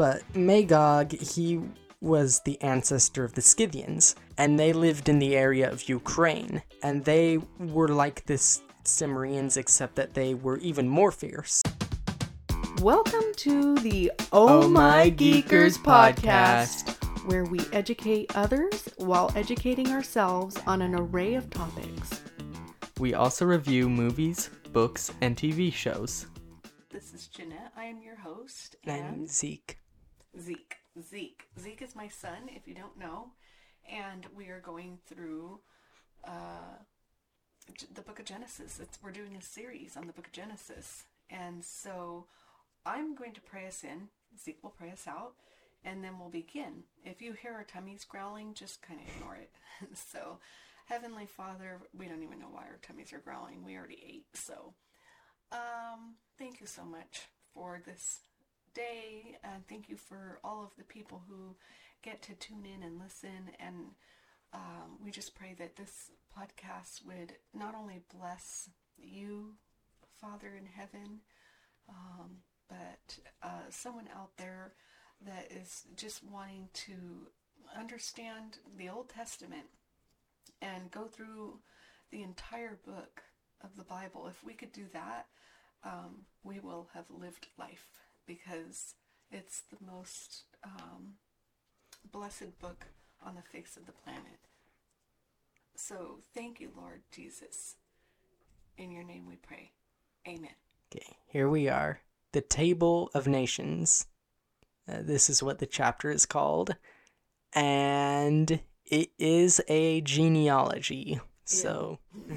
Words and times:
But 0.00 0.22
Magog, 0.34 1.12
he 1.12 1.60
was 2.00 2.40
the 2.46 2.58
ancestor 2.62 3.22
of 3.22 3.34
the 3.34 3.42
Scythians, 3.42 4.16
and 4.38 4.58
they 4.58 4.72
lived 4.72 5.10
in 5.10 5.18
the 5.18 5.36
area 5.36 5.70
of 5.70 5.90
Ukraine, 5.90 6.62
and 6.82 7.04
they 7.04 7.36
were 7.58 7.88
like 7.88 8.24
the 8.24 8.38
Cimmerians, 8.82 9.58
except 9.58 9.96
that 9.96 10.14
they 10.14 10.32
were 10.32 10.56
even 10.60 10.88
more 10.88 11.12
fierce. 11.12 11.62
Welcome 12.80 13.30
to 13.36 13.74
the 13.80 14.10
Oh, 14.32 14.62
oh 14.62 14.68
My 14.70 15.10
Geekers 15.10 15.76
podcast, 15.76 16.96
where 17.26 17.44
we 17.44 17.60
educate 17.70 18.34
others 18.34 18.88
while 18.96 19.30
educating 19.36 19.88
ourselves 19.88 20.56
on 20.66 20.80
an 20.80 20.94
array 20.94 21.34
of 21.34 21.50
topics. 21.50 22.22
We 22.98 23.12
also 23.12 23.44
review 23.44 23.90
movies, 23.90 24.48
books, 24.72 25.12
and 25.20 25.36
TV 25.36 25.70
shows. 25.70 26.26
This 26.88 27.12
is 27.12 27.26
Jeanette. 27.26 27.72
I 27.76 27.84
am 27.84 28.00
your 28.00 28.16
host. 28.16 28.76
And 28.86 29.28
Zeke. 29.28 29.79
Zeke. 30.38 30.76
Zeke. 31.00 31.44
Zeke 31.58 31.82
is 31.82 31.96
my 31.96 32.08
son, 32.08 32.48
if 32.48 32.66
you 32.66 32.74
don't 32.74 32.98
know. 32.98 33.32
And 33.90 34.26
we 34.36 34.48
are 34.48 34.60
going 34.60 34.98
through 35.06 35.60
uh, 36.24 36.78
the 37.94 38.02
book 38.02 38.18
of 38.18 38.24
Genesis. 38.26 38.78
It's, 38.80 38.98
we're 39.02 39.10
doing 39.10 39.36
a 39.36 39.42
series 39.42 39.96
on 39.96 40.06
the 40.06 40.12
book 40.12 40.26
of 40.26 40.32
Genesis. 40.32 41.04
And 41.30 41.64
so 41.64 42.26
I'm 42.84 43.14
going 43.14 43.32
to 43.34 43.40
pray 43.40 43.66
us 43.66 43.84
in. 43.84 44.08
Zeke 44.42 44.62
will 44.62 44.70
pray 44.70 44.90
us 44.90 45.06
out. 45.06 45.34
And 45.84 46.04
then 46.04 46.18
we'll 46.18 46.28
begin. 46.28 46.84
If 47.04 47.22
you 47.22 47.32
hear 47.32 47.54
our 47.54 47.64
tummies 47.64 48.04
growling, 48.04 48.52
just 48.54 48.82
kind 48.82 49.00
of 49.00 49.06
ignore 49.16 49.36
it. 49.36 49.50
so 49.94 50.38
Heavenly 50.90 51.26
Father, 51.26 51.78
we 51.96 52.06
don't 52.08 52.24
even 52.24 52.40
know 52.40 52.48
why 52.50 52.62
our 52.62 52.80
tummies 52.82 53.12
are 53.12 53.20
growling. 53.20 53.64
We 53.64 53.76
already 53.76 54.02
ate, 54.04 54.26
so 54.34 54.74
um, 55.52 56.16
thank 56.36 56.60
you 56.60 56.66
so 56.66 56.84
much 56.84 57.28
for 57.54 57.80
this 57.86 58.22
day, 58.74 59.36
and 59.42 59.66
thank 59.68 59.88
you 59.88 59.96
for 59.96 60.40
all 60.44 60.62
of 60.62 60.76
the 60.76 60.84
people 60.84 61.22
who 61.28 61.56
get 62.02 62.22
to 62.22 62.34
tune 62.34 62.64
in 62.64 62.82
and 62.82 62.98
listen. 62.98 63.50
And 63.58 63.92
um, 64.52 64.98
we 65.02 65.10
just 65.10 65.34
pray 65.34 65.54
that 65.58 65.76
this 65.76 66.10
podcast 66.36 67.04
would 67.06 67.34
not 67.54 67.74
only 67.74 68.02
bless 68.16 68.70
you, 68.98 69.54
Father 70.20 70.56
in 70.56 70.66
heaven, 70.66 71.20
um, 71.88 72.38
but 72.68 73.18
uh, 73.42 73.68
someone 73.70 74.08
out 74.16 74.36
there 74.36 74.72
that 75.26 75.50
is 75.50 75.84
just 75.96 76.22
wanting 76.24 76.68
to 76.72 76.92
understand 77.76 78.58
the 78.76 78.88
Old 78.88 79.08
Testament 79.08 79.66
and 80.62 80.90
go 80.90 81.04
through 81.04 81.58
the 82.10 82.22
entire 82.22 82.78
book 82.84 83.22
of 83.62 83.76
the 83.76 83.84
Bible, 83.84 84.26
if 84.28 84.42
we 84.44 84.54
could 84.54 84.72
do 84.72 84.86
that, 84.92 85.26
um, 85.84 86.22
we 86.42 86.60
will 86.60 86.88
have 86.94 87.04
lived 87.10 87.46
life 87.58 87.86
because 88.26 88.94
it's 89.30 89.62
the 89.62 89.84
most 89.84 90.44
um, 90.64 91.14
blessed 92.10 92.58
book 92.58 92.86
on 93.24 93.34
the 93.34 93.42
face 93.42 93.76
of 93.76 93.86
the 93.86 93.92
planet. 93.92 94.38
So 95.76 96.18
thank 96.34 96.60
you, 96.60 96.70
Lord 96.76 97.02
Jesus. 97.10 97.76
In 98.76 98.90
your 98.90 99.04
name 99.04 99.26
we 99.26 99.36
pray. 99.36 99.72
Amen. 100.26 100.54
Okay, 100.94 101.16
here 101.28 101.48
we 101.48 101.68
are. 101.68 102.00
The 102.32 102.40
Table 102.40 103.10
of 103.14 103.26
Nations. 103.26 104.06
Uh, 104.88 104.98
this 105.02 105.30
is 105.30 105.42
what 105.42 105.58
the 105.58 105.66
chapter 105.66 106.10
is 106.10 106.26
called. 106.26 106.76
And 107.52 108.60
it 108.84 109.10
is 109.18 109.60
a 109.68 110.00
genealogy. 110.02 111.20
So. 111.44 111.98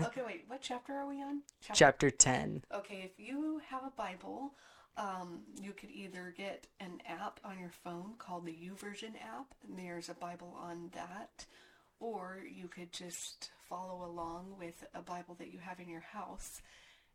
okay, 0.00 0.22
wait. 0.26 0.44
What 0.48 0.60
chapter 0.60 0.92
are 0.94 1.06
we 1.06 1.22
on? 1.22 1.42
Chapter, 1.60 1.78
chapter 1.78 2.10
10. 2.10 2.64
Okay, 2.74 3.02
if 3.04 3.18
you 3.18 3.60
have 3.68 3.82
a 3.84 3.92
Bible, 3.96 4.52
um, 4.96 5.40
you 5.60 5.72
could 5.72 5.90
either 5.90 6.34
get 6.36 6.66
an 6.80 7.00
app 7.06 7.40
on 7.44 7.58
your 7.58 7.70
phone 7.70 8.14
called 8.18 8.46
the 8.46 8.52
YouVersion 8.52 9.14
app, 9.22 9.54
and 9.66 9.78
there's 9.78 10.08
a 10.08 10.14
Bible 10.14 10.56
on 10.60 10.90
that, 10.94 11.46
or 12.00 12.38
you 12.50 12.68
could 12.68 12.92
just 12.92 13.50
follow 13.68 14.04
along 14.04 14.54
with 14.58 14.84
a 14.94 15.00
Bible 15.00 15.36
that 15.38 15.52
you 15.52 15.58
have 15.60 15.80
in 15.80 15.88
your 15.88 16.00
house 16.00 16.60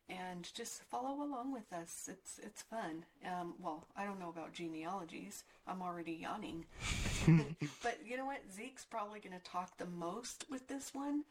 and 0.10 0.48
just 0.54 0.84
follow 0.84 1.24
along 1.24 1.52
with 1.52 1.72
us. 1.74 2.10
It's 2.12 2.40
it's 2.44 2.62
fun. 2.62 3.06
Um, 3.26 3.56
well, 3.60 3.88
I 3.98 4.06
don't 4.06 4.20
know 4.20 4.30
about 4.30 4.54
genealogies. 4.54 5.44
I'm 5.68 5.82
already 5.82 6.14
yawning. 6.14 6.66
but 7.84 8.00
you 8.06 8.18
know 8.18 8.26
what? 8.26 8.42
Zeke's 8.56 8.86
probably 8.86 9.20
going 9.20 9.38
to 9.38 9.44
talk 9.44 9.78
the 9.78 9.86
most 9.86 10.46
with 10.50 10.68
this 10.68 10.94
one, 10.94 11.24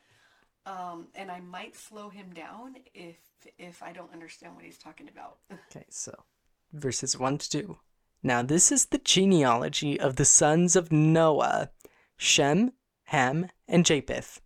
um, 0.66 1.06
and 1.14 1.30
I 1.30 1.40
might 1.40 1.76
slow 1.76 2.08
him 2.08 2.32
down 2.34 2.76
if 2.94 3.16
if 3.58 3.82
I 3.82 3.92
don't 3.92 4.12
understand 4.12 4.54
what 4.56 4.64
he's 4.64 4.78
talking 4.78 5.08
about. 5.08 5.38
okay, 5.70 5.86
so 5.88 6.14
verses 6.74 7.18
one 7.18 7.38
to 7.38 7.48
two. 7.48 7.78
Now 8.22 8.42
this 8.42 8.70
is 8.72 8.86
the 8.86 8.98
genealogy 8.98 9.98
of 9.98 10.16
the 10.16 10.24
sons 10.24 10.76
of 10.76 10.92
Noah: 10.92 11.70
Shem, 12.16 12.72
Ham, 13.04 13.48
and 13.66 13.86
Japheth. 13.86 14.40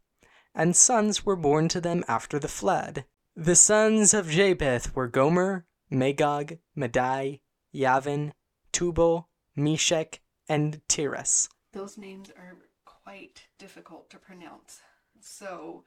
And 0.55 0.77
sons 0.77 1.25
were 1.25 1.37
born 1.37 1.69
to 1.69 1.81
them 1.81 2.05
after 2.09 2.39
the 2.39 2.49
flood. 2.49 3.05
The 3.37 3.55
sons 3.55 4.12
of 4.15 4.31
Japheth 4.31 4.94
were 4.97 5.06
Gomer, 5.06 5.66
Magog, 5.91 6.59
Madai, 6.75 7.41
Yavin, 7.75 8.33
Tubal, 8.72 9.28
Meshech, 9.55 10.21
and 10.49 10.81
Tiras. 10.89 11.49
Those 11.72 11.97
names 11.97 12.31
are 12.31 12.56
quite 12.84 13.47
difficult 13.59 14.10
to 14.10 14.19
pronounce. 14.19 14.81
So, 15.21 15.84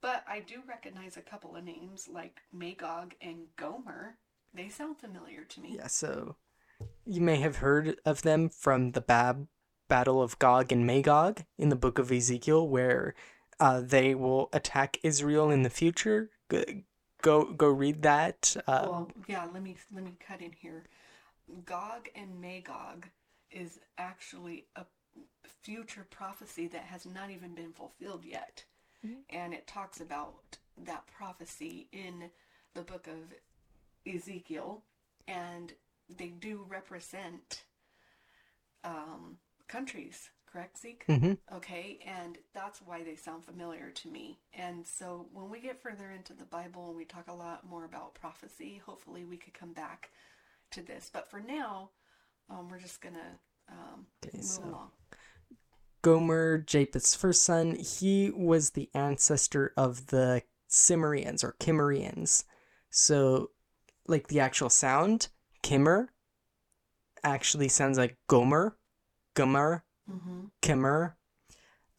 but 0.00 0.24
I 0.28 0.40
do 0.40 0.62
recognize 0.68 1.16
a 1.16 1.22
couple 1.22 1.54
of 1.54 1.64
names 1.64 2.08
like 2.12 2.40
Magog 2.52 3.14
and 3.20 3.46
Gomer. 3.56 4.18
They 4.54 4.68
sound 4.68 4.98
familiar 4.98 5.44
to 5.44 5.60
me. 5.60 5.76
Yeah, 5.76 5.86
so 5.86 6.36
you 7.04 7.20
may 7.20 7.36
have 7.36 7.56
heard 7.56 8.00
of 8.04 8.22
them 8.22 8.48
from 8.48 8.92
the 8.92 9.00
Bab 9.00 9.46
Battle 9.88 10.22
of 10.22 10.38
Gog 10.38 10.72
and 10.72 10.86
Magog 10.86 11.44
in 11.58 11.68
the 11.68 11.76
book 11.76 11.98
of 11.98 12.10
Ezekiel, 12.10 12.66
where 12.66 13.14
uh, 13.58 13.80
they 13.80 14.14
will 14.14 14.48
attack 14.52 14.98
Israel 15.02 15.50
in 15.50 15.62
the 15.62 15.70
future 15.70 16.30
go 17.22 17.52
go 17.52 17.68
read 17.68 18.02
that. 18.02 18.56
Uh, 18.66 18.86
well, 18.86 19.10
yeah. 19.26 19.46
Let 19.52 19.62
me 19.62 19.76
let 19.94 20.04
me 20.04 20.14
cut 20.24 20.40
in 20.40 20.52
here. 20.52 20.84
Gog 21.64 22.08
and 22.14 22.40
Magog 22.40 23.06
is 23.50 23.80
actually 23.98 24.66
a 24.76 24.84
future 25.62 26.06
prophecy 26.10 26.68
that 26.68 26.82
has 26.82 27.06
not 27.06 27.30
even 27.30 27.54
been 27.54 27.72
fulfilled 27.72 28.24
yet, 28.24 28.64
mm-hmm. 29.04 29.20
and 29.30 29.52
it 29.52 29.66
talks 29.66 30.00
about 30.00 30.58
that 30.76 31.06
prophecy 31.06 31.88
in 31.92 32.30
the 32.74 32.82
book 32.82 33.06
of 33.06 33.34
Ezekiel, 34.06 34.82
and 35.28 35.72
they 36.08 36.28
do 36.28 36.64
represent 36.68 37.64
um, 38.84 39.36
countries 39.68 40.30
correct, 40.52 40.78
Zeke? 40.78 41.04
Mm-hmm. 41.08 41.56
Okay, 41.56 41.98
and 42.04 42.38
that's 42.54 42.80
why 42.82 43.02
they 43.02 43.16
sound 43.16 43.44
familiar 43.44 43.90
to 43.90 44.08
me. 44.08 44.38
And 44.52 44.86
so 44.86 45.26
when 45.32 45.50
we 45.50 45.60
get 45.60 45.82
further 45.82 46.10
into 46.10 46.32
the 46.32 46.44
Bible 46.44 46.88
and 46.88 46.96
we 46.96 47.04
talk 47.04 47.28
a 47.28 47.34
lot 47.34 47.68
more 47.68 47.84
about 47.84 48.14
prophecy, 48.14 48.80
hopefully 48.84 49.24
we 49.24 49.36
could 49.36 49.54
come 49.54 49.72
back 49.72 50.10
to 50.72 50.82
this. 50.82 51.10
But 51.12 51.30
for 51.30 51.40
now, 51.40 51.90
um, 52.48 52.68
we're 52.68 52.80
just 52.80 53.00
going 53.00 53.14
to 53.14 53.72
um, 53.72 54.06
okay, 54.24 54.36
move 54.36 54.44
so. 54.44 54.62
along. 54.64 54.90
Gomer, 56.02 56.58
Japheth's 56.58 57.14
first 57.14 57.42
son, 57.42 57.76
he 57.76 58.30
was 58.34 58.70
the 58.70 58.88
ancestor 58.94 59.72
of 59.76 60.06
the 60.06 60.42
Cimmerians 60.68 61.44
or 61.44 61.56
Kimmerians. 61.60 62.44
So, 62.88 63.50
like 64.10 64.28
the 64.28 64.40
actual 64.40 64.68
sound, 64.68 65.28
Kimmer, 65.62 66.10
actually 67.22 67.68
sounds 67.68 67.98
like 67.98 68.16
Gomer, 68.26 68.76
Gomer, 69.34 69.84
mm-hmm. 70.10 70.46
Kimmer. 70.60 71.16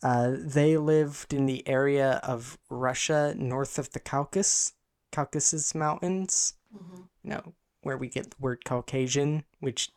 Uh, 0.04 0.34
they 0.38 0.78
lived 0.78 1.34
in 1.34 1.46
the 1.46 1.68
area 1.68 2.20
of 2.24 2.58
Russia 2.70 3.36
north 3.38 3.78
of 3.78 3.92
the 3.92 4.00
Caucasus, 4.00 4.74
Caucasus 5.12 5.76
Mountains. 5.76 6.56
Mm-hmm. 6.76 7.02
You 7.24 7.30
know, 7.30 7.54
where 7.84 7.98
we 7.98 8.08
get 8.08 8.32
the 8.32 8.38
word 8.40 8.66
Caucasian, 8.66 9.44
which 9.60 9.92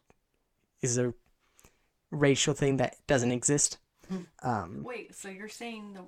is 0.83 0.99
a 0.99 1.15
racial 2.10 2.55
thing 2.55 2.77
that 2.78 2.97
doesn't 3.07 3.33
exist. 3.33 3.78
Hmm. 4.09 4.19
Um, 4.43 4.83
Wait, 4.84 5.15
so 5.15 5.28
you're 5.28 5.49
saying 5.49 5.95
the 5.95 6.05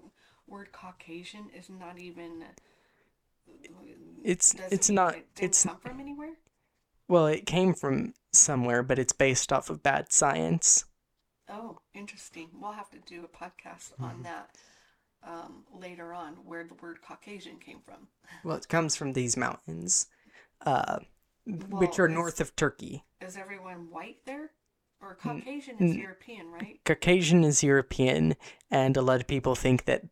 word 0.46 0.72
Caucasian 0.72 1.50
is 1.56 1.70
not 1.70 1.98
even? 1.98 2.44
It's 4.22 4.56
it's 4.72 4.90
not. 4.90 5.14
It 5.14 5.26
it's 5.38 5.64
come 5.64 5.78
from 5.78 6.00
anywhere. 6.00 6.34
Well, 7.08 7.26
it 7.26 7.46
came 7.46 7.74
from 7.74 8.14
somewhere, 8.32 8.82
but 8.82 8.98
it's 8.98 9.12
based 9.12 9.52
off 9.52 9.70
of 9.70 9.82
bad 9.82 10.12
science. 10.12 10.84
Oh, 11.48 11.78
interesting. 11.94 12.48
We'll 12.60 12.72
have 12.72 12.90
to 12.90 12.98
do 13.06 13.24
a 13.24 13.28
podcast 13.28 13.92
mm-hmm. 13.92 14.04
on 14.04 14.22
that 14.24 14.50
um, 15.24 15.64
later 15.72 16.12
on, 16.12 16.34
where 16.44 16.64
the 16.64 16.74
word 16.74 16.98
Caucasian 17.06 17.58
came 17.58 17.78
from. 17.84 18.08
well, 18.44 18.56
it 18.56 18.68
comes 18.68 18.96
from 18.96 19.12
these 19.12 19.36
mountains, 19.36 20.08
uh, 20.64 20.98
well, 21.46 21.80
which 21.80 22.00
are 22.00 22.08
is, 22.08 22.14
north 22.14 22.40
of 22.40 22.56
Turkey. 22.56 23.04
Is 23.20 23.36
everyone 23.36 23.88
white 23.90 24.18
there? 24.26 24.50
Or 25.00 25.14
Caucasian 25.14 25.76
is 25.78 25.94
European, 25.94 26.50
right? 26.50 26.80
Caucasian 26.84 27.44
is 27.44 27.62
European, 27.62 28.34
and 28.70 28.96
a 28.96 29.02
lot 29.02 29.20
of 29.20 29.26
people 29.26 29.54
think 29.54 29.84
that 29.84 30.04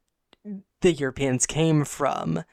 the 0.83 0.93
Europeans 0.93 1.47
came 1.47 1.85
from 1.85 2.45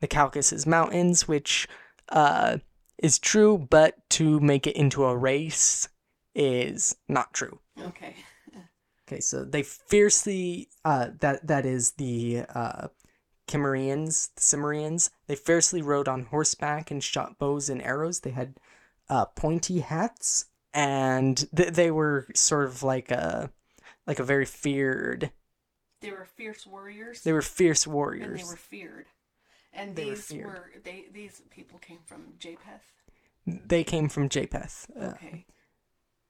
the 0.00 0.08
Caucasus 0.08 0.66
Mountains, 0.66 1.26
which 1.26 1.68
uh, 2.10 2.58
is 2.98 3.18
true, 3.18 3.58
but 3.70 3.94
to 4.10 4.40
make 4.40 4.66
it 4.66 4.76
into 4.76 5.04
a 5.04 5.16
race 5.16 5.88
is 6.34 6.96
not 7.08 7.32
true. 7.32 7.58
Okay. 7.80 8.14
Okay, 9.08 9.20
so 9.20 9.42
they 9.42 9.62
fiercely 9.62 10.68
uh 10.84 11.08
that 11.20 11.46
that 11.46 11.64
is 11.64 11.92
the 11.92 12.44
uh 12.54 12.88
Cimmerians, 13.48 14.28
the 14.34 14.42
Cimmerians. 14.42 15.08
They 15.26 15.34
fiercely 15.34 15.80
rode 15.80 16.08
on 16.08 16.26
horseback 16.26 16.90
and 16.90 17.02
shot 17.02 17.38
bows 17.38 17.70
and 17.70 17.80
arrows. 17.82 18.20
They 18.20 18.30
had 18.32 18.60
uh 19.08 19.24
pointy 19.24 19.80
hats 19.80 20.44
and 20.74 21.48
th- 21.56 21.72
they 21.72 21.90
were 21.90 22.28
sort 22.34 22.66
of 22.66 22.82
like 22.82 23.10
a 23.10 23.50
like 24.06 24.18
a 24.18 24.24
very 24.24 24.44
feared. 24.44 25.30
They 26.02 26.10
were 26.10 26.26
fierce 26.26 26.66
warriors. 26.66 27.22
They 27.22 27.32
were 27.32 27.42
fierce 27.42 27.86
warriors. 27.86 28.22
and 28.22 28.30
warriors. 28.30 28.46
they 28.46 28.52
were 28.52 28.56
feared. 28.56 29.06
And 29.78 29.94
They 29.96 30.10
these 30.10 30.26
feared. 30.26 30.46
were 30.46 30.70
they 30.84 31.06
these 31.12 31.42
people 31.50 31.78
came 31.78 32.00
from 32.04 32.34
Japheth. 32.38 32.86
They 33.46 33.84
came 33.84 34.08
from 34.08 34.28
Japheth. 34.28 34.90
Uh, 34.98 35.12
Okay. 35.14 35.46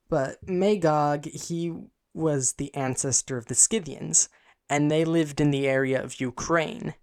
but 0.08 0.46
Magog, 0.48 1.24
he 1.26 1.72
was 2.14 2.54
the 2.54 2.72
ancestor 2.74 3.36
of 3.36 3.46
the 3.46 3.54
Scythians, 3.54 4.28
and 4.68 4.90
they 4.90 5.04
lived 5.04 5.40
in 5.40 5.50
the 5.50 5.66
area 5.66 6.02
of 6.02 6.20
Ukraine. 6.20 6.94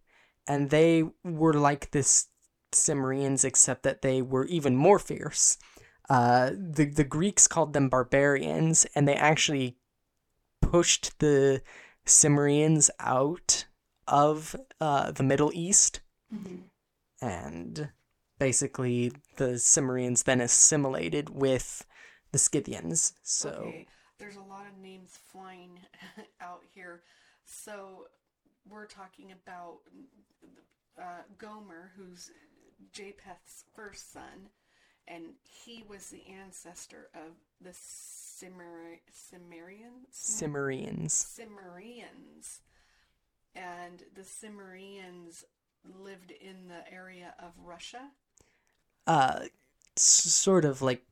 And 0.48 0.70
they 0.70 1.04
were 1.24 1.54
like 1.54 1.92
the 1.92 2.00
S- 2.00 2.28
Cimmerians, 2.72 3.44
except 3.44 3.82
that 3.84 4.02
they 4.04 4.22
were 4.22 4.46
even 4.46 4.76
more 4.76 5.00
fierce. 5.00 5.58
Uh, 6.10 6.52
the, 6.56 6.86
the 6.86 7.04
Greeks 7.04 7.48
called 7.48 7.74
them 7.74 7.90
barbarians, 7.90 8.86
and 8.94 9.08
they 9.08 9.16
actually 9.16 9.78
pushed 10.62 11.18
the 11.20 11.62
Cimmerians 12.06 12.90
out 13.00 13.66
of 14.08 14.56
uh, 14.80 15.12
the 15.12 15.24
Middle 15.24 15.52
East. 15.54 16.02
Mhm. 16.34 16.70
And 17.22 17.92
basically, 18.40 19.12
the 19.38 19.58
Cimmerians 19.60 20.24
then 20.24 20.42
assimilated 20.42 21.30
with 21.30 21.86
the 22.32 22.38
Scythians. 22.38 23.14
So. 23.24 23.50
Okay. 23.50 23.88
There's 24.18 24.38
a 24.38 24.42
lot 24.42 24.66
of 24.66 24.78
names 24.78 25.18
flying 25.32 25.80
out 26.42 26.62
here. 26.74 27.04
So 27.44 28.08
we're 28.68 28.86
talking 28.88 29.32
about 29.32 29.80
uh, 30.98 31.24
Gomer, 31.38 31.92
who's 31.98 32.32
Japheth's 32.94 33.66
first 33.76 34.12
son, 34.14 34.50
and 35.08 35.36
he 35.44 35.84
was 35.88 36.10
the 36.10 36.24
ancestor 36.28 37.10
of 37.14 37.34
the 37.62 37.72
Cimmeri- 37.72 39.02
Cimmerians. 39.12 40.14
Cimmerians. 40.14 41.12
Cimmerians. 41.38 42.60
And 43.54 44.04
the 44.16 44.24
Cimmerians 44.24 45.44
lived 46.00 46.32
in 46.32 46.68
the 46.68 46.92
area 46.94 47.34
of 47.40 47.52
Russia. 47.64 48.12
Uh, 49.08 49.46
sort 49.96 50.66
of 50.66 50.82
like 50.82 51.06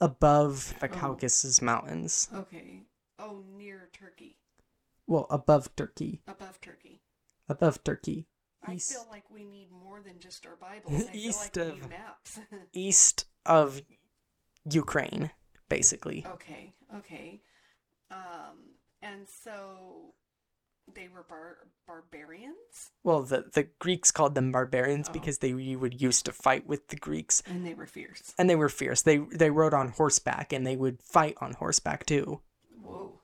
above 0.00 0.74
the 0.80 0.86
Oh. 0.86 0.92
Caucasus 0.94 1.60
Mountains. 1.62 2.28
Okay. 2.34 2.82
Oh, 3.18 3.42
near 3.56 3.88
Turkey. 3.92 4.36
Well, 5.06 5.26
above 5.30 5.74
Turkey. 5.76 6.22
Above 6.26 6.60
Turkey. 6.60 7.02
Above 7.48 7.82
Turkey. 7.84 8.26
I 8.66 8.74
East- 8.74 8.92
feel 8.92 9.06
like 9.10 9.28
we 9.30 9.44
need 9.44 9.70
more 9.70 10.00
than 10.00 10.18
just 10.18 10.46
our 10.46 10.56
Bibles. 10.56 10.94
I 11.08 11.12
feel 11.12 11.20
East 11.20 11.56
like 11.56 11.66
we 11.66 11.72
of- 11.72 11.80
need 11.82 11.90
maps. 11.90 12.38
East 12.72 13.26
of 13.44 13.82
Ukraine, 14.70 15.30
basically. 15.68 16.24
okay, 16.34 16.72
okay. 16.96 17.42
Um, 18.10 18.76
and 19.02 19.28
so 19.28 20.14
they 20.92 21.08
were 21.08 21.22
bar- 21.28 21.58
barbarians, 21.86 22.90
Well, 23.02 23.22
the, 23.22 23.44
the 23.52 23.68
Greeks 23.78 24.10
called 24.10 24.34
them 24.34 24.52
barbarians 24.52 25.08
Oh. 25.08 25.12
because 25.12 25.38
they 25.38 25.52
would 25.76 26.00
used 26.00 26.24
to 26.26 26.32
fight 26.32 26.66
with 26.66 26.88
the 26.88 26.96
Greeks. 26.96 27.42
and 27.46 27.64
they 27.66 27.74
were 27.74 27.86
fierce. 27.86 28.32
And 28.38 28.48
they 28.50 28.56
were 28.56 28.68
fierce. 28.68 29.02
They 29.02 29.18
they 29.18 29.50
rode 29.50 29.74
on 29.74 29.88
horseback 29.90 30.52
and 30.52 30.66
they 30.66 30.76
would 30.76 31.02
fight 31.02 31.36
on 31.40 31.54
horseback 31.54 32.06
too. 32.06 32.40
Whoa. 32.82 33.20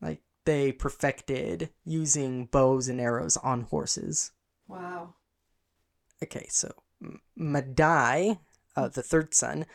Like 0.00 0.22
they 0.44 0.72
perfected 0.72 1.70
using 1.84 2.46
bows 2.46 2.88
and 2.88 3.00
arrows 3.00 3.36
on 3.38 3.62
horses. 3.62 4.32
Wow. 4.68 5.14
Okay, 6.22 6.46
so 6.48 6.70
Madai, 7.36 8.38
uh, 8.76 8.88
the 8.88 9.02
third 9.02 9.34
son, 9.34 9.66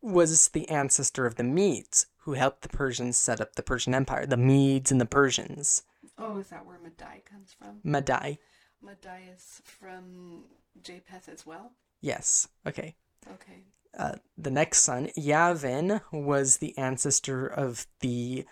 was 0.00 0.48
the 0.48 0.68
ancestor 0.70 1.26
of 1.26 1.34
the 1.36 1.42
Medes, 1.44 2.06
who 2.24 2.32
helped 2.32 2.62
the 2.62 2.68
Persians 2.70 3.18
set 3.18 3.40
up 3.40 3.54
the 3.54 3.62
Persian 3.62 3.94
Empire. 3.94 4.24
The 4.26 4.36
Medes 4.38 4.90
and 4.90 5.00
the 5.00 5.04
Persians. 5.06 5.82
Oh, 6.20 6.38
is 6.38 6.48
that 6.48 6.66
where 6.66 6.78
Madai 6.82 7.22
comes 7.30 7.54
from? 7.58 7.80
Madai. 7.82 8.38
Madai 8.82 9.22
is 9.34 9.62
from 9.64 10.44
Japheth 10.82 11.28
as 11.28 11.46
well? 11.46 11.72
Yes. 12.00 12.48
Okay. 12.66 12.94
Okay. 13.32 13.64
Uh, 13.98 14.14
the 14.38 14.50
next 14.50 14.82
son, 14.82 15.08
Yavin, 15.18 16.00
was 16.12 16.58
the 16.58 16.76
ancestor 16.78 17.46
of 17.46 17.86
the 18.00 18.44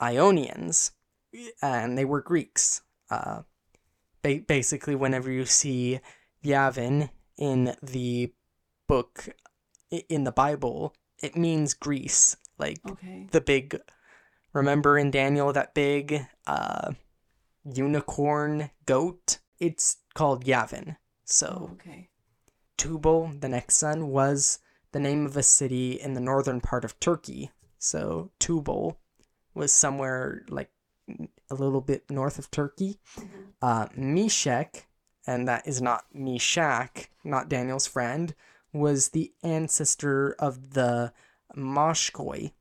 Ionians, 0.00 0.92
and 1.60 1.98
they 1.98 2.04
were 2.04 2.20
Greeks. 2.22 2.82
Uh, 3.10 3.42
ba- 4.22 4.42
basically, 4.46 4.94
whenever 4.94 5.30
you 5.30 5.44
see 5.46 6.00
Yavin 6.44 7.10
in 7.36 7.74
the 7.82 8.32
book, 8.86 9.28
in 10.08 10.24
the 10.24 10.32
Bible, 10.32 10.94
it 11.22 11.36
means 11.36 11.74
Greece. 11.74 12.36
Like 12.58 12.78
Okay. 12.88 13.26
the 13.32 13.40
big, 13.40 13.80
remember 14.52 14.96
in 14.96 15.10
Daniel, 15.10 15.52
that 15.52 15.74
big 15.74 16.24
uh, 16.46 16.92
unicorn 17.64 18.70
goat? 18.86 19.38
It's 19.58 19.98
called 20.14 20.44
Yavin. 20.44 20.96
So. 21.24 21.70
Oh, 21.70 21.74
okay. 21.74 22.08
Tubal, 22.76 23.32
the 23.40 23.48
next 23.48 23.76
son, 23.76 24.08
was 24.08 24.58
the 24.92 25.00
name 25.00 25.26
of 25.26 25.36
a 25.36 25.42
city 25.42 25.92
in 26.00 26.14
the 26.14 26.20
northern 26.20 26.60
part 26.60 26.84
of 26.84 26.98
Turkey. 27.00 27.50
So 27.78 28.30
Tubal 28.38 28.98
was 29.54 29.72
somewhere 29.72 30.44
like 30.48 30.70
a 31.50 31.54
little 31.54 31.80
bit 31.80 32.10
north 32.10 32.38
of 32.38 32.50
Turkey. 32.50 32.98
Mhm. 33.16 33.52
Uh, 33.60 33.88
Meshech, 33.94 34.86
and 35.26 35.46
that 35.48 35.66
is 35.66 35.80
not 35.80 36.04
Meshach, 36.12 37.10
not 37.22 37.48
Daniel's 37.48 37.86
friend, 37.86 38.34
was 38.72 39.10
the 39.10 39.32
ancestor 39.42 40.32
of 40.38 40.70
the 40.74 41.12
Moshkoi, 41.56 42.52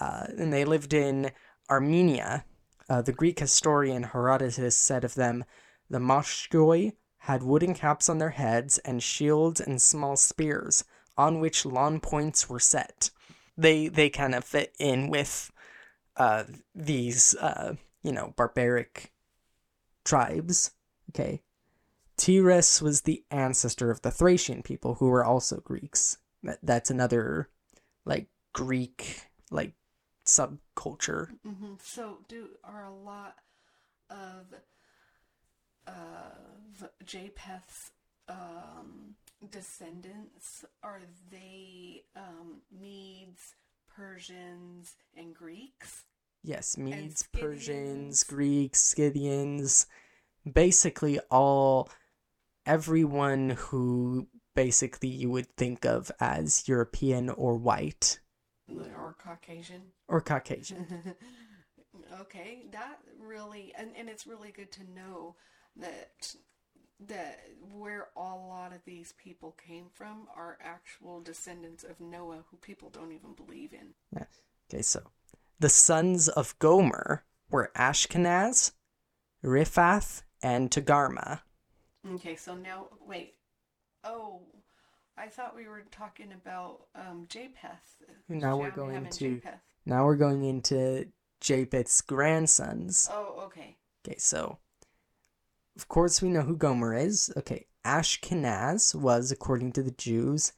uh, 0.00 0.26
and 0.38 0.52
they 0.52 0.64
lived 0.64 0.94
in 0.94 1.32
Armenia. 1.68 2.44
Uh, 2.90 3.00
the 3.00 3.12
Greek 3.12 3.38
historian 3.38 4.02
Herodotus 4.02 4.76
said 4.76 5.04
of 5.04 5.14
them, 5.14 5.44
the 5.88 6.00
Moshkoi 6.00 6.94
had 7.18 7.44
wooden 7.44 7.72
caps 7.72 8.08
on 8.08 8.18
their 8.18 8.30
heads 8.30 8.78
and 8.78 9.00
shields 9.00 9.60
and 9.60 9.80
small 9.80 10.16
spears, 10.16 10.82
on 11.16 11.38
which 11.38 11.64
long 11.64 12.00
points 12.00 12.48
were 12.48 12.58
set. 12.58 13.10
They 13.56 13.86
they 13.86 14.10
kind 14.10 14.34
of 14.34 14.44
fit 14.44 14.74
in 14.80 15.08
with 15.08 15.52
uh, 16.16 16.44
these 16.74 17.36
uh, 17.36 17.76
you 18.02 18.10
know 18.10 18.34
barbaric 18.36 19.12
tribes. 20.04 20.72
Okay, 21.10 21.42
Tiras 22.16 22.82
was 22.82 23.02
the 23.02 23.22
ancestor 23.30 23.92
of 23.92 24.02
the 24.02 24.10
Thracian 24.10 24.62
people, 24.62 24.96
who 24.96 25.06
were 25.06 25.24
also 25.24 25.60
Greeks. 25.60 26.18
That 26.42 26.58
that's 26.60 26.90
another 26.90 27.50
like 28.04 28.28
Greek 28.52 29.28
like 29.52 29.74
subculture. 30.38 31.28
hmm 31.44 31.74
So, 31.82 32.18
do 32.28 32.48
are 32.64 32.84
a 32.84 32.94
lot 32.94 33.36
of 34.08 34.54
of 35.86 36.88
Japheth's 37.04 37.90
um, 38.28 39.14
descendants 39.50 40.64
are 40.82 41.00
they 41.30 42.02
um, 42.14 42.60
Medes, 42.70 43.54
Persians, 43.88 44.96
and 45.16 45.34
Greeks? 45.34 46.04
Yes, 46.42 46.78
Medes, 46.78 47.28
Persians, 47.32 48.22
Greeks, 48.22 48.80
Scythians, 48.80 49.86
basically 50.50 51.20
all 51.30 51.90
everyone 52.64 53.50
who 53.50 54.28
basically 54.54 55.08
you 55.08 55.30
would 55.30 55.54
think 55.56 55.84
of 55.84 56.10
as 56.20 56.66
European 56.66 57.28
or 57.30 57.56
white 57.56 58.20
Or 58.78 59.16
Caucasian? 59.22 59.82
or 60.08 60.20
Caucasian. 60.20 61.14
okay, 62.20 62.66
that 62.72 62.98
really, 63.18 63.72
and, 63.76 63.90
and 63.96 64.08
it's 64.08 64.26
really 64.26 64.50
good 64.50 64.72
to 64.72 64.84
know 64.94 65.36
that 65.76 66.34
that 67.08 67.40
where 67.72 68.08
a 68.14 68.20
lot 68.20 68.72
of 68.74 68.84
these 68.84 69.14
people 69.16 69.56
came 69.66 69.86
from 69.90 70.28
are 70.36 70.58
actual 70.62 71.20
descendants 71.20 71.82
of 71.82 71.98
Noah, 71.98 72.44
who 72.50 72.58
people 72.58 72.90
don't 72.90 73.12
even 73.12 73.32
believe 73.32 73.72
in. 73.72 73.94
Okay, 74.70 74.82
so 74.82 75.00
the 75.58 75.70
sons 75.70 76.28
of 76.28 76.58
Gomer 76.58 77.24
were 77.50 77.70
Ashkenaz, 77.74 78.72
Riphath, 79.42 80.22
and 80.42 80.70
Togarma. 80.70 81.40
Okay, 82.14 82.36
so 82.36 82.54
now 82.54 82.88
wait. 83.06 83.34
Oh, 84.04 84.42
I 85.20 85.28
thought 85.28 85.54
we 85.54 85.68
were 85.68 85.82
talking 85.90 86.32
about 86.32 86.86
um, 86.94 87.26
Japheth. 87.28 88.02
Now 88.28 88.56
we're 88.56 88.70
going 88.70 89.06
to- 89.06 89.34
Japheth. 89.34 89.60
Now 89.84 90.04
we're 90.06 90.16
going 90.16 90.44
into 90.44 91.08
Japheth's 91.40 92.00
grandsons. 92.00 93.08
Oh, 93.12 93.42
okay. 93.46 93.76
Okay, 94.06 94.16
so 94.18 94.58
of 95.76 95.88
course 95.88 96.22
we 96.22 96.30
know 96.30 96.42
who 96.42 96.56
Gomer 96.56 96.94
is. 96.94 97.30
Okay, 97.36 97.66
Ashkenaz 97.84 98.94
was, 98.94 99.30
according 99.30 99.72
to 99.72 99.82
the 99.82 99.90
Jews, 99.90 100.52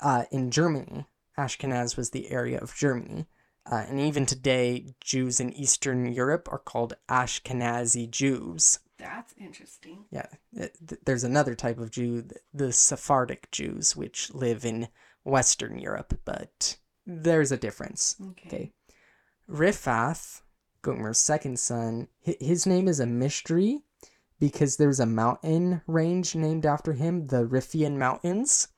uh, 0.00 0.24
in 0.30 0.50
Germany. 0.50 1.06
Ashkenaz 1.36 1.96
was 1.96 2.10
the 2.10 2.30
area 2.30 2.58
of 2.60 2.74
Germany. 2.74 3.26
Uh, 3.70 3.84
and 3.88 4.00
even 4.00 4.24
today, 4.24 4.94
Jews 5.00 5.40
in 5.40 5.52
Eastern 5.52 6.12
Europe 6.12 6.48
are 6.50 6.58
called 6.58 6.94
Ashkenazi 7.08 8.10
Jews. 8.10 8.78
That's 9.00 9.34
interesting. 9.38 10.04
Yeah, 10.10 10.26
th- 10.54 10.72
th- 10.88 11.00
there's 11.04 11.24
another 11.24 11.54
type 11.54 11.78
of 11.78 11.90
Jew, 11.90 12.24
the 12.54 12.72
Sephardic 12.72 13.50
Jews, 13.50 13.96
which 13.96 14.32
live 14.32 14.64
in 14.64 14.88
Western 15.24 15.78
Europe, 15.78 16.18
but 16.24 16.76
there's 17.06 17.52
a 17.52 17.56
difference. 17.56 18.16
Okay. 18.30 18.46
Okay. 18.46 18.72
Riphath, 19.48 20.42
Gomer's 20.82 21.18
second 21.18 21.58
son, 21.58 22.08
his 22.20 22.66
name 22.66 22.86
is 22.86 23.00
a 23.00 23.06
mystery 23.06 23.80
because 24.38 24.76
there's 24.76 25.00
a 25.00 25.06
mountain 25.06 25.82
range 25.86 26.34
named 26.34 26.64
after 26.64 26.92
him, 26.92 27.26
the 27.26 27.46
Riphian 27.46 27.96
Mountains. 27.96 28.68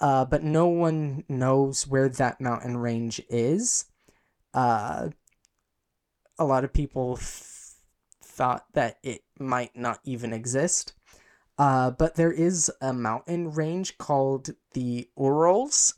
Uh, 0.00 0.24
but 0.24 0.42
no 0.42 0.66
one 0.66 1.24
knows 1.28 1.86
where 1.86 2.08
that 2.08 2.40
mountain 2.40 2.76
range 2.78 3.20
is. 3.28 3.84
Uh, 4.54 5.10
a 6.38 6.44
lot 6.44 6.64
of 6.64 6.72
people 6.72 7.18
f- 7.20 7.59
thought 8.40 8.64
that 8.72 8.96
it 9.02 9.20
might 9.38 9.76
not 9.76 10.00
even 10.02 10.32
exist. 10.32 10.94
Uh, 11.58 11.90
but 11.90 12.14
there 12.14 12.32
is 12.32 12.72
a 12.80 12.90
mountain 12.90 13.50
range 13.50 13.98
called 13.98 14.48
the 14.72 15.10
Urals. 15.14 15.96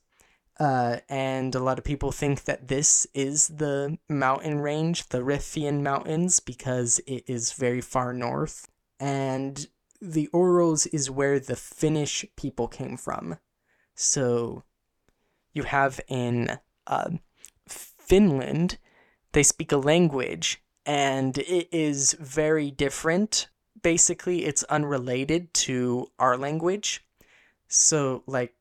Uh, 0.59 0.97
and 1.09 1.55
a 1.55 1.63
lot 1.63 1.79
of 1.79 1.85
people 1.85 2.11
think 2.11 2.43
that 2.43 2.67
this 2.67 3.07
is 3.15 3.47
the 3.47 3.97
mountain 4.09 4.59
range, 4.59 5.09
the 5.11 5.21
Riphian 5.21 5.83
Mountains, 5.83 6.41
because 6.41 7.01
it 7.07 7.23
is 7.29 7.53
very 7.53 7.81
far 7.81 8.13
north. 8.13 8.69
And 8.99 9.69
the 10.01 10.29
Urals 10.35 10.87
is 10.87 11.09
where 11.09 11.39
the 11.39 11.55
Finnish 11.55 12.25
people 12.37 12.67
came 12.67 12.97
from. 12.97 13.39
So 13.95 14.65
you 15.53 15.63
have 15.63 16.01
in 16.09 16.59
uh, 16.89 17.11
Finland, 17.69 18.79
they 19.31 19.45
speak 19.45 19.71
a 19.71 19.77
language, 19.77 20.61
and 20.85 21.39
it 21.39 21.69
is 21.73 22.15
very 22.15 22.71
different. 22.71 23.49
Basically, 23.83 24.45
it's 24.45 24.63
unrelated 24.65 25.53
to 25.55 26.09
our 26.19 26.37
language. 26.37 27.05
So, 27.69 28.23
like, 28.27 28.55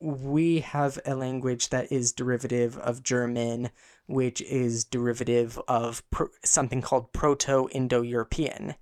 we 0.00 0.60
have 0.60 0.98
a 1.04 1.14
language 1.14 1.70
that 1.70 1.90
is 1.90 2.12
derivative 2.12 2.76
of 2.78 3.02
German, 3.02 3.70
which 4.06 4.40
is 4.42 4.84
derivative 4.84 5.58
of 5.66 6.08
pro- 6.10 6.28
something 6.44 6.82
called 6.82 7.12
Proto 7.12 7.68
Indo 7.72 8.02
European. 8.02 8.74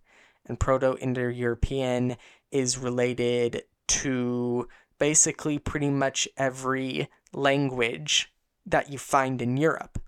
And 0.45 0.61
Proto 0.61 0.97
Indo 0.99 1.29
European 1.29 2.17
is 2.51 2.79
related 2.79 3.63
to 3.89 4.69
basically 4.99 5.59
pretty 5.59 5.91
much 5.91 6.29
every 6.37 7.09
language 7.33 8.33
that 8.65 8.91
you 8.91 8.99
find 8.99 9.41
in 9.41 9.57
Europe, 9.57 9.99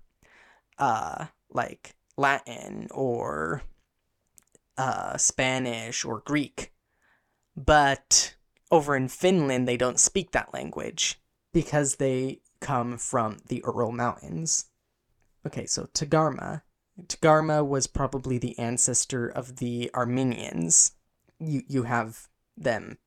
uh, 0.77 1.27
like 1.49 1.95
Latin 2.19 2.87
or 2.91 3.63
uh, 4.77 5.17
Spanish 5.17 6.03
or 6.05 6.19
Greek. 6.19 6.73
But 7.55 8.35
over 8.69 8.95
in 8.95 9.07
Finland, 9.07 9.67
they 9.67 9.77
don't 9.77 9.99
speak 9.99 10.31
that 10.31 10.53
language 10.53 11.19
because 11.53 11.95
they 11.95 12.41
come 12.59 12.97
from 12.97 13.37
the 13.47 13.63
Ural 13.65 13.91
Mountains. 13.91 14.65
Okay, 15.45 15.65
so 15.65 15.85
Tagarma. 15.85 16.61
Tagarma 17.07 17.65
was 17.65 17.87
probably 17.87 18.37
the 18.37 18.59
ancestor 18.59 19.27
of 19.27 19.57
the 19.57 19.89
Armenians. 19.95 20.91
You 21.39 21.63
you 21.67 21.83
have 21.83 22.27
them 22.57 22.97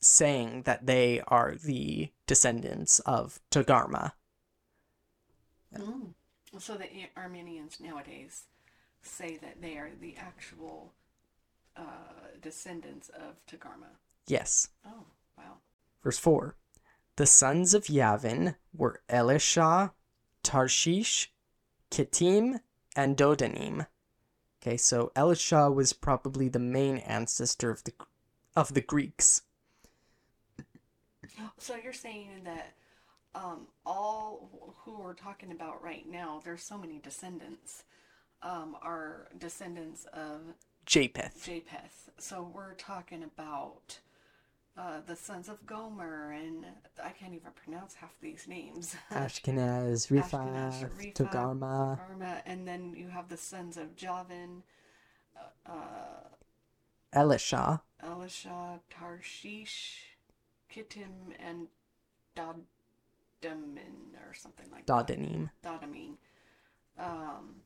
saying 0.00 0.62
that 0.62 0.86
they 0.86 1.20
are 1.28 1.54
the 1.54 2.10
descendants 2.26 3.00
of 3.00 3.38
Tagarma. 3.50 4.12
Mm. 5.76 6.14
So 6.58 6.74
the 6.74 6.88
Armenians 7.16 7.78
nowadays 7.80 8.44
say 9.02 9.38
that 9.40 9.62
they 9.62 9.76
are 9.76 9.90
the 10.00 10.16
actual 10.16 10.92
uh, 11.76 11.82
descendants 12.42 13.08
of 13.10 13.36
Tagarma. 13.46 13.96
Yes. 14.26 14.68
Oh, 14.86 15.04
wow. 15.38 15.58
Verse 16.02 16.18
4 16.18 16.56
The 17.16 17.26
sons 17.26 17.72
of 17.74 17.84
Yavin 17.84 18.56
were 18.74 19.00
Elisha, 19.08 19.92
Tarshish, 20.42 21.32
Kittim, 21.90 22.60
and 22.96 23.16
Dodanim. 23.16 23.86
Okay, 24.62 24.76
so 24.76 25.10
Elisha 25.16 25.70
was 25.70 25.92
probably 25.92 26.48
the 26.48 26.58
main 26.58 26.98
ancestor 26.98 27.70
of 27.70 27.84
the 27.84 27.92
of 28.56 28.74
the 28.74 28.80
Greeks. 28.80 29.42
So 31.58 31.76
you're 31.76 31.92
saying 31.92 32.42
that 32.44 32.74
um, 33.34 33.68
all 33.86 34.74
who 34.84 34.98
we're 35.00 35.14
talking 35.14 35.52
about 35.52 35.82
right 35.82 36.08
now, 36.08 36.40
there's 36.44 36.62
so 36.62 36.76
many 36.78 36.98
descendants, 36.98 37.84
um, 38.42 38.76
are 38.82 39.28
descendants 39.38 40.06
of 40.12 40.40
Japheth. 40.86 41.44
Japheth. 41.44 42.10
So 42.18 42.50
we're 42.52 42.74
talking 42.74 43.22
about 43.22 44.00
uh, 44.76 45.00
the 45.06 45.16
sons 45.16 45.48
of 45.48 45.64
Gomer, 45.66 46.32
and 46.32 46.64
I 47.02 47.10
can't 47.10 47.34
even 47.34 47.50
pronounce 47.52 47.94
half 47.94 48.14
these 48.20 48.46
names. 48.48 48.96
Ashkenaz, 49.12 50.08
Riphath, 50.08 50.90
Riphath, 50.98 51.14
Togarma, 51.14 52.42
and 52.46 52.66
then 52.66 52.94
you 52.96 53.08
have 53.08 53.28
the 53.28 53.36
sons 53.36 53.76
of 53.76 53.94
Javan. 53.94 54.62
uh, 55.36 55.70
uh, 55.70 56.28
Elisha, 57.12 57.82
Elisha, 58.02 58.80
Tarshish, 58.88 60.16
Kittim, 60.72 61.34
and 61.38 61.66
Dodamin, 63.42 64.14
or 64.28 64.34
something 64.34 64.66
like 64.70 64.86
that. 64.86 65.06
Dodanim. 65.06 65.50
Dodamine. 65.64 66.16
Um. 66.98 67.56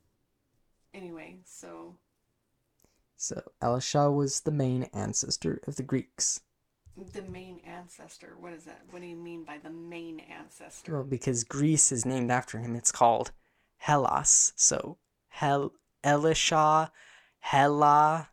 Anyway, 0.92 1.38
so 1.44 1.96
So 3.16 3.42
Elisha 3.60 4.10
was 4.10 4.40
the 4.40 4.52
main 4.52 4.84
ancestor 4.94 5.60
of 5.66 5.76
the 5.76 5.82
Greeks. 5.82 6.40
the 7.12 7.22
main 7.22 7.60
ancestor. 7.66 8.36
What 8.38 8.52
is 8.52 8.64
that? 8.64 8.82
What 8.90 9.02
do 9.02 9.08
you 9.08 9.16
mean 9.16 9.44
by 9.44 9.58
the 9.58 9.70
main 9.70 10.20
ancestor? 10.20 10.92
Well, 10.94 11.02
because 11.04 11.42
Greece 11.42 11.90
is 11.90 12.06
named 12.06 12.30
after 12.30 12.58
him, 12.58 12.76
it's 12.76 12.92
called 12.92 13.32
Hellas. 13.78 14.52
So 14.56 14.98
Hel 15.28 15.72
Elisha, 16.04 16.92
Hella, 17.40 18.28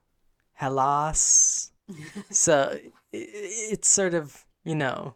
Hellas. 0.54 1.72
so 2.30 2.70
i- 2.74 2.86
i- 3.18 3.70
it's 3.74 3.88
sort 3.88 4.14
of 4.14 4.46
you 4.64 4.76
know, 4.76 5.16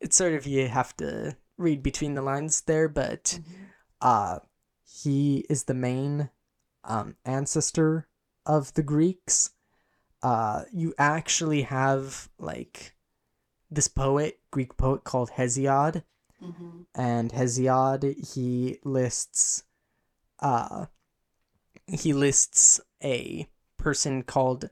it's 0.00 0.16
sort 0.16 0.34
of 0.34 0.46
you 0.46 0.68
have 0.68 0.96
to 0.96 1.36
read 1.56 1.82
between 1.82 2.14
the 2.14 2.22
lines 2.22 2.62
there, 2.62 2.88
but 2.88 3.38
Mhm. 3.40 3.66
uh, 4.00 4.38
he 4.82 5.46
is 5.50 5.64
the 5.64 5.74
main 5.74 6.30
um, 6.82 7.16
ancestor 7.26 8.08
of 8.46 8.72
the 8.72 8.82
Greeks. 8.82 9.50
Uh, 10.22 10.64
you 10.72 10.94
actually 10.96 11.62
have 11.62 12.30
like 12.38 12.96
this 13.70 13.86
poet, 13.86 14.40
Greek 14.50 14.76
poet 14.78 15.04
called 15.04 15.32
Hesiod, 15.32 16.04
Mhm. 16.42 16.86
and 16.94 17.32
Hesiod 17.32 18.02
he 18.34 18.78
lists, 18.82 19.64
uh, 20.38 20.86
he 21.86 22.14
lists 22.14 22.80
a 23.04 23.48
person 23.76 24.22
called 24.22 24.70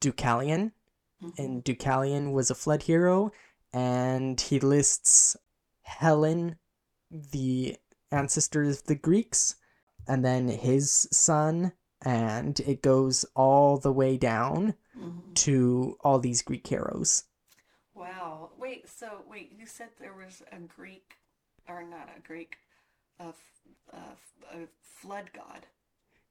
Deucalion, 0.00 0.72
Mhm. 1.22 1.38
and 1.38 1.64
Deucalion 1.64 2.32
was 2.32 2.50
a 2.50 2.54
flood 2.54 2.84
hero, 2.84 3.30
and 3.72 4.40
he 4.40 4.60
lists 4.60 5.36
Helen, 5.82 6.56
the 7.10 7.76
ancestor 8.10 8.62
of 8.64 8.84
the 8.84 8.94
Greeks, 8.94 9.56
and 10.06 10.24
then 10.24 10.48
his 10.48 11.08
son, 11.12 11.72
and 12.04 12.58
it 12.60 12.82
goes 12.82 13.24
all 13.34 13.78
the 13.78 13.92
way 13.92 14.16
down 14.16 14.74
Mhm. 14.96 15.34
to 15.34 15.96
all 16.00 16.18
these 16.18 16.42
Greek 16.42 16.66
heroes. 16.66 17.24
Wow. 17.94 18.50
Wait. 18.58 18.88
So 18.88 19.24
wait. 19.28 19.52
You 19.52 19.66
said 19.66 19.90
there 19.98 20.14
was 20.14 20.42
a 20.50 20.58
Greek, 20.58 21.14
or 21.68 21.82
not 21.82 22.08
a 22.16 22.20
Greek, 22.20 22.56
a 23.18 23.32
a 23.92 24.66
flood 24.82 25.30
god. 25.32 25.66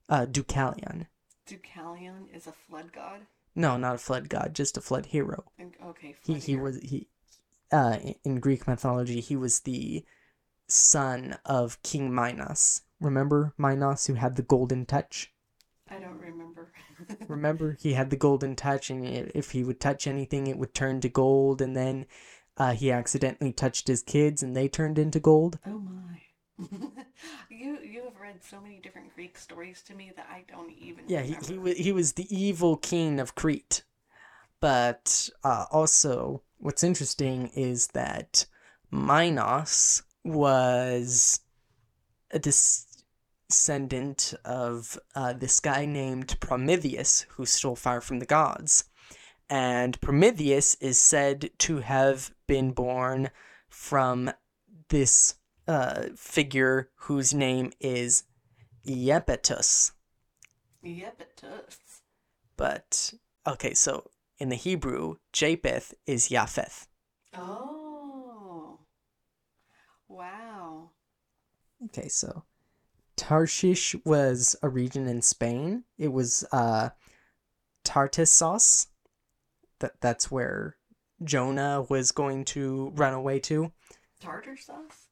Uh, 0.09 0.25
Deucalion. 0.25 1.07
Deucalion 1.47 2.27
is 2.35 2.47
a 2.47 2.51
flood 2.51 2.91
god. 2.91 3.27
No, 3.55 3.77
not 3.77 3.95
a 3.95 3.99
flood 3.99 4.29
god, 4.29 4.53
just 4.53 4.77
a 4.77 4.81
flood 4.81 5.07
hero. 5.07 5.51
Okay. 5.83 6.07
He 6.23 6.33
flood 6.33 6.43
he 6.43 6.51
hero. 6.53 6.63
was 6.63 6.77
he, 6.79 7.07
uh, 7.71 7.97
in 8.23 8.39
Greek 8.39 8.67
mythology 8.67 9.21
he 9.21 9.35
was 9.35 9.61
the 9.61 10.03
son 10.67 11.37
of 11.45 11.81
King 11.83 12.13
Minos. 12.13 12.81
Remember 12.99 13.53
Minos 13.57 14.07
who 14.07 14.13
had 14.13 14.35
the 14.35 14.43
golden 14.43 14.85
touch? 14.85 15.33
I 15.89 15.99
don't 15.99 16.19
remember. 16.19 16.71
Remember 17.27 17.77
he 17.81 17.93
had 17.93 18.09
the 18.09 18.15
golden 18.15 18.55
touch, 18.55 18.89
and 18.89 19.05
if 19.05 19.51
he 19.51 19.63
would 19.63 19.79
touch 19.79 20.07
anything, 20.07 20.47
it 20.47 20.57
would 20.57 20.73
turn 20.73 21.01
to 21.01 21.09
gold. 21.09 21.61
And 21.61 21.75
then 21.75 22.05
uh, 22.57 22.73
he 22.73 22.91
accidentally 22.91 23.51
touched 23.51 23.87
his 23.87 24.01
kids, 24.01 24.41
and 24.41 24.55
they 24.55 24.69
turned 24.69 24.97
into 24.97 25.19
gold. 25.19 25.59
oh 25.65 25.79
my. 25.79 26.21
you 27.49 27.79
you 27.79 28.03
have 28.03 28.21
read 28.21 28.43
so 28.43 28.61
many 28.61 28.79
different 28.79 29.13
Greek 29.15 29.37
stories 29.37 29.81
to 29.81 29.95
me 29.95 30.11
that 30.15 30.27
I 30.31 30.43
don't 30.47 30.71
even. 30.71 31.05
Yeah, 31.07 31.23
he, 31.23 31.35
he 31.45 31.57
was 31.57 31.77
he 31.77 31.91
was 31.91 32.13
the 32.13 32.27
evil 32.35 32.77
king 32.77 33.19
of 33.19 33.35
Crete. 33.35 33.83
But 34.59 35.29
uh, 35.43 35.65
also, 35.71 36.43
what's 36.61 36.83
interesting 36.83 37.49
is 37.55 37.87
that 37.87 38.45
Minos 38.91 40.03
was 40.23 41.41
a 42.29 42.39
descendant 42.39 44.33
of 44.45 44.97
uh, 45.15 45.33
this 45.33 45.59
guy 45.59 45.85
named 45.85 46.39
Prometheus 46.39 47.25
who 47.29 47.45
stole 47.45 47.75
fire 47.75 47.99
from 47.99 48.19
the 48.19 48.25
gods. 48.25 48.85
And 49.49 49.99
Prometheus 50.01 50.75
is 50.75 50.97
said 50.97 51.49
to 51.59 51.79
have 51.79 52.31
been 52.47 52.71
born 52.71 53.31
from 53.67 54.31
this 54.89 55.35
uh, 55.67 56.03
figure 56.15 56.89
whose 56.95 57.33
name 57.33 57.71
is 57.79 58.23
Iapetus. 58.85 59.91
Iapetus. 60.85 61.77
But, 62.55 63.13
okay, 63.47 63.73
so 63.73 64.09
in 64.41 64.49
the 64.49 64.55
Hebrew, 64.55 65.17
Japheth 65.31 65.93
is 66.07 66.29
Japheth. 66.29 66.87
Oh. 67.35 68.79
Wow. 70.07 70.89
Okay, 71.85 72.07
so 72.07 72.43
Tarshish 73.15 73.95
was 74.03 74.55
a 74.63 74.67
region 74.67 75.07
in 75.07 75.21
Spain. 75.21 75.83
It 75.99 76.11
was 76.11 76.43
uh 76.51 76.89
Tartessos. 77.83 78.87
That 79.79 80.01
that's 80.01 80.31
where 80.31 80.75
Jonah 81.23 81.85
was 81.87 82.11
going 82.11 82.43
to 82.45 82.91
run 82.95 83.13
away 83.13 83.39
to. 83.41 83.71
Tartar 84.19 84.57
sauce? 84.57 85.07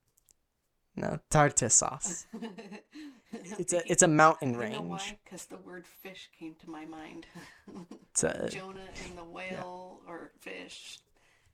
No, 0.95 1.19
Tartessos. 1.29 2.25
It's 3.59 3.73
a 3.73 3.91
it's 3.91 4.03
a 4.03 4.07
mountain 4.07 4.53
You 4.53 4.69
know 4.69 4.81
why? 4.81 4.97
range. 4.97 5.15
Because 5.23 5.45
the 5.45 5.57
word 5.57 5.85
fish 5.85 6.29
came 6.37 6.55
to 6.55 6.69
my 6.69 6.85
mind. 6.85 7.27
It's 8.11 8.23
a 8.23 8.49
Jonah 8.49 8.89
and 9.05 9.17
the 9.17 9.23
whale 9.23 10.01
or 10.07 10.31
fish, 10.39 10.99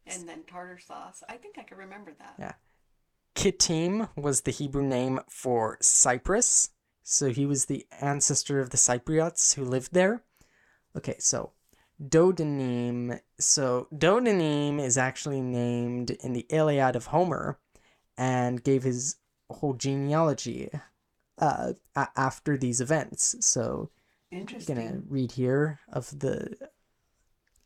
and 0.07 0.27
then 0.27 0.43
tartar 0.47 0.79
sauce. 0.79 1.23
I 1.29 1.35
think 1.37 1.57
I 1.57 1.63
can 1.63 1.77
remember 1.77 2.11
that. 2.17 2.35
Yeah. 2.39 2.53
Kittim 3.35 4.09
was 4.15 4.41
the 4.41 4.51
Hebrew 4.51 4.83
name 4.83 5.19
for 5.29 5.77
Cyprus. 5.81 6.69
So 7.03 7.29
he 7.29 7.45
was 7.45 7.65
the 7.65 7.85
ancestor 8.01 8.59
of 8.59 8.71
the 8.71 8.77
Cypriots 8.77 9.53
who 9.53 9.63
lived 9.63 9.93
there. 9.93 10.23
Okay, 10.97 11.17
so 11.19 11.51
Dodanim. 12.01 13.19
So 13.39 13.87
Dodanim 13.93 14.79
is 14.79 14.97
actually 14.97 15.41
named 15.41 16.11
in 16.11 16.33
the 16.33 16.47
Iliad 16.49 16.95
of 16.95 17.07
Homer 17.07 17.59
and 18.17 18.63
gave 18.63 18.83
his 18.83 19.17
whole 19.51 19.73
genealogy 19.73 20.69
uh, 21.39 21.73
a- 21.95 22.07
after 22.15 22.57
these 22.57 22.81
events. 22.81 23.35
So 23.39 23.89
I'm 24.31 24.39
Interesting. 24.39 24.75
gonna 24.75 25.01
read 25.07 25.33
here 25.33 25.79
of 25.91 26.17
the 26.19 26.55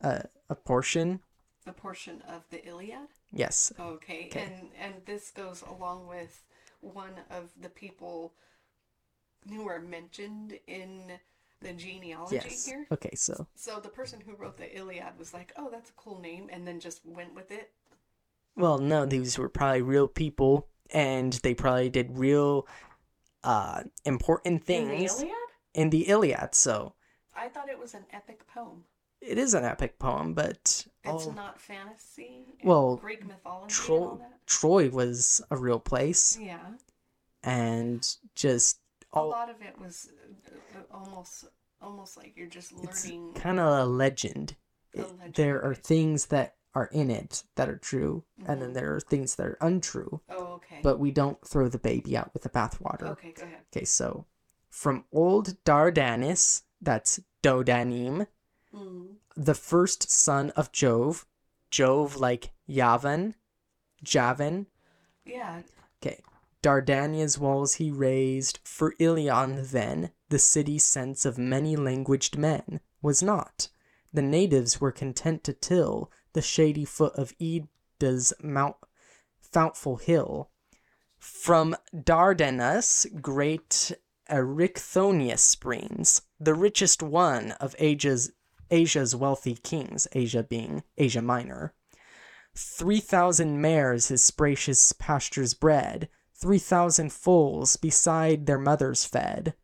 uh, 0.01 0.21
a 0.49 0.55
portion. 0.55 1.19
A 1.67 1.73
portion 1.73 2.21
of 2.27 2.43
the 2.49 2.65
Iliad. 2.67 3.09
Yes, 3.31 3.71
Okay. 3.79 4.25
Okay. 4.27 4.41
and 4.41 4.69
and 4.79 4.93
this 5.05 5.29
goes 5.31 5.61
along 5.61 6.07
with 6.07 6.43
one 6.81 7.13
of 7.29 7.49
the 7.61 7.69
people 7.69 8.33
who 9.47 9.67
are 9.67 9.79
mentioned 9.79 10.57
in 10.67 11.19
the 11.61 11.73
genealogy 11.73 12.35
yes. 12.35 12.65
here. 12.65 12.87
Okay, 12.91 13.13
so 13.15 13.45
So 13.55 13.79
the 13.79 13.89
person 13.89 14.19
who 14.25 14.33
wrote 14.35 14.57
the 14.57 14.75
Iliad 14.77 15.17
was 15.19 15.33
like, 15.33 15.51
"Oh, 15.57 15.69
that's 15.69 15.89
a 15.89 15.93
cool 15.93 16.19
name," 16.19 16.49
and 16.51 16.65
then 16.67 16.79
just 16.79 17.05
went 17.05 17.35
with 17.35 17.51
it. 17.51 17.71
Well, 18.55 18.77
no, 18.79 19.05
these 19.05 19.37
were 19.37 19.49
probably 19.49 19.81
real 19.81 20.07
people, 20.07 20.67
and 20.91 21.33
they 21.33 21.53
probably 21.53 21.89
did 21.89 22.17
real 22.17 22.65
uh 23.43 23.83
important 24.05 24.53
In 24.69 24.87
the 24.87 25.07
things 25.07 25.23
in 25.73 25.89
the 25.89 26.07
Iliad. 26.09 26.53
So 26.55 26.93
I 27.35 27.47
thought 27.47 27.69
it 27.69 27.79
was 27.79 27.93
an 27.93 28.05
epic 28.11 28.45
poem. 28.47 28.83
it 29.21 29.37
is 29.37 29.53
an 29.53 29.63
epic 29.63 29.97
poem, 29.99 30.33
but 30.33 30.85
It's 31.03 31.27
oh, 31.27 31.31
not 31.31 31.59
fantasy. 31.59 32.57
Well, 32.63 32.97
Greek 32.97 33.25
mythology 33.25 33.63
and 33.63 33.71
Tro- 33.71 33.95
all 33.95 34.15
that. 34.17 34.45
Troy 34.45 34.89
was 34.89 35.41
a 35.51 35.57
real 35.57 35.79
place, 35.79 36.37
Yeah, 36.39 36.59
and 37.43 38.05
just 38.35 38.79
a 39.13 39.23
lot 39.23 39.49
of 39.49 39.61
it 39.61 39.79
was 39.79 40.09
uh, 40.75 40.79
almost 40.91 41.45
almost 41.81 42.17
like 42.17 42.33
you're 42.35 42.47
just 42.47 42.73
it's 42.83 43.05
learning. 43.05 43.33
kind 43.35 43.59
of 43.59 43.67
a 43.79 43.85
legend. 43.85 44.55
A 44.95 45.01
It- 45.01 45.35
there 45.35 45.61
are 45.63 45.75
things 45.75 46.25
that 46.27 46.55
are 46.75 46.87
in 46.91 47.09
it 47.09 47.43
that 47.55 47.67
are 47.69 47.77
true, 47.77 48.23
and 48.45 48.61
then 48.61 48.71
Mhm. 48.71 48.73
there 48.75 48.95
are 48.95 48.99
things 48.99 49.35
that 49.35 49.47
are 49.47 49.57
untrue. 49.61 50.21
Oh, 50.29 50.53
okay. 50.55 50.79
But 50.83 50.99
we 50.99 51.11
don't 51.11 51.45
throw 51.45 51.67
the 51.67 51.79
baby 51.79 52.15
out 52.15 52.31
with 52.33 52.43
the 52.43 52.49
bathwater. 52.49 53.07
okay, 53.11 53.31
go 53.31 53.43
ahead. 53.43 53.65
Okay, 53.75 53.85
so 53.85 54.25
from 54.69 55.05
old 55.11 55.61
Dardanus, 55.63 56.63
that's 56.81 57.19
Dodanim, 57.41 58.27
Mm. 58.73 59.15
the 59.35 59.55
first 59.55 60.11
son 60.11 60.51
of 60.51 60.71
Jove, 60.71 61.25
Jove 61.71 62.17
like 62.17 62.51
Yavan, 62.67 63.33
Javan. 64.03 64.67
Yeah. 65.25 65.63
Okay, 66.01 66.21
Dardania's 66.61 67.37
walls 67.39 67.75
he 67.75 67.89
raised 67.91 68.59
for 68.63 68.93
Ilion 68.99 69.65
then, 69.65 70.11
the 70.29 70.39
city 70.39 70.77
sense 70.77 71.25
of 71.25 71.37
many 71.37 71.75
languaged 71.75 72.37
men, 72.37 72.79
was 73.01 73.23
not. 73.23 73.69
The 74.13 74.21
natives 74.21 74.79
were 74.81 74.91
content 74.91 75.43
to 75.45 75.53
till 75.53 76.11
the 76.33 76.41
shady 76.41 76.85
foot 76.85 77.13
of 77.15 77.33
Ida's 77.41 78.33
mount 78.41 78.75
Fountful 79.39 79.97
Hill. 79.97 80.49
From 81.17 81.75
Dardanus, 81.93 83.07
great 83.21 83.91
Erichthonius 84.29 85.39
springs, 85.39 86.21
the 86.39 86.53
richest 86.53 87.01
one 87.01 87.51
of 87.53 87.75
Asia's 87.79 88.31
Asia's 88.71 89.15
wealthy 89.15 89.55
kings, 89.55 90.07
Asia 90.13 90.43
being 90.43 90.83
Asia 90.97 91.21
Minor. 91.21 91.73
Three 92.55 92.99
thousand 92.99 93.61
mares 93.61 94.09
his 94.09 94.23
spacious 94.23 94.93
pastures 94.93 95.53
bred, 95.53 96.09
three 96.35 96.59
thousand 96.59 97.11
foals 97.11 97.75
beside 97.77 98.45
their 98.45 98.59
mothers 98.59 99.05
fed. 99.05 99.55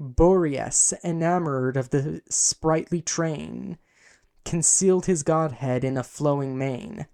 Boreas, 0.00 0.94
enamored 1.04 1.76
of 1.76 1.90
the 1.90 2.22
sprightly 2.28 3.00
train, 3.00 3.78
concealed 4.44 5.06
his 5.06 5.22
godhead 5.22 5.84
in 5.84 5.96
a 5.96 6.02
flowing 6.02 6.56
mane. 6.56 7.06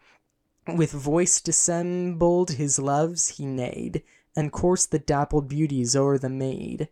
With 0.66 0.92
voice 0.92 1.40
dissembled 1.40 2.52
his 2.52 2.78
loves 2.78 3.36
he 3.36 3.46
neighed, 3.46 4.02
and 4.36 4.52
coursed 4.52 4.90
the 4.90 4.98
dappled 4.98 5.48
beauties 5.48 5.94
o'er 5.94 6.18
the 6.18 6.28
maid. 6.28 6.88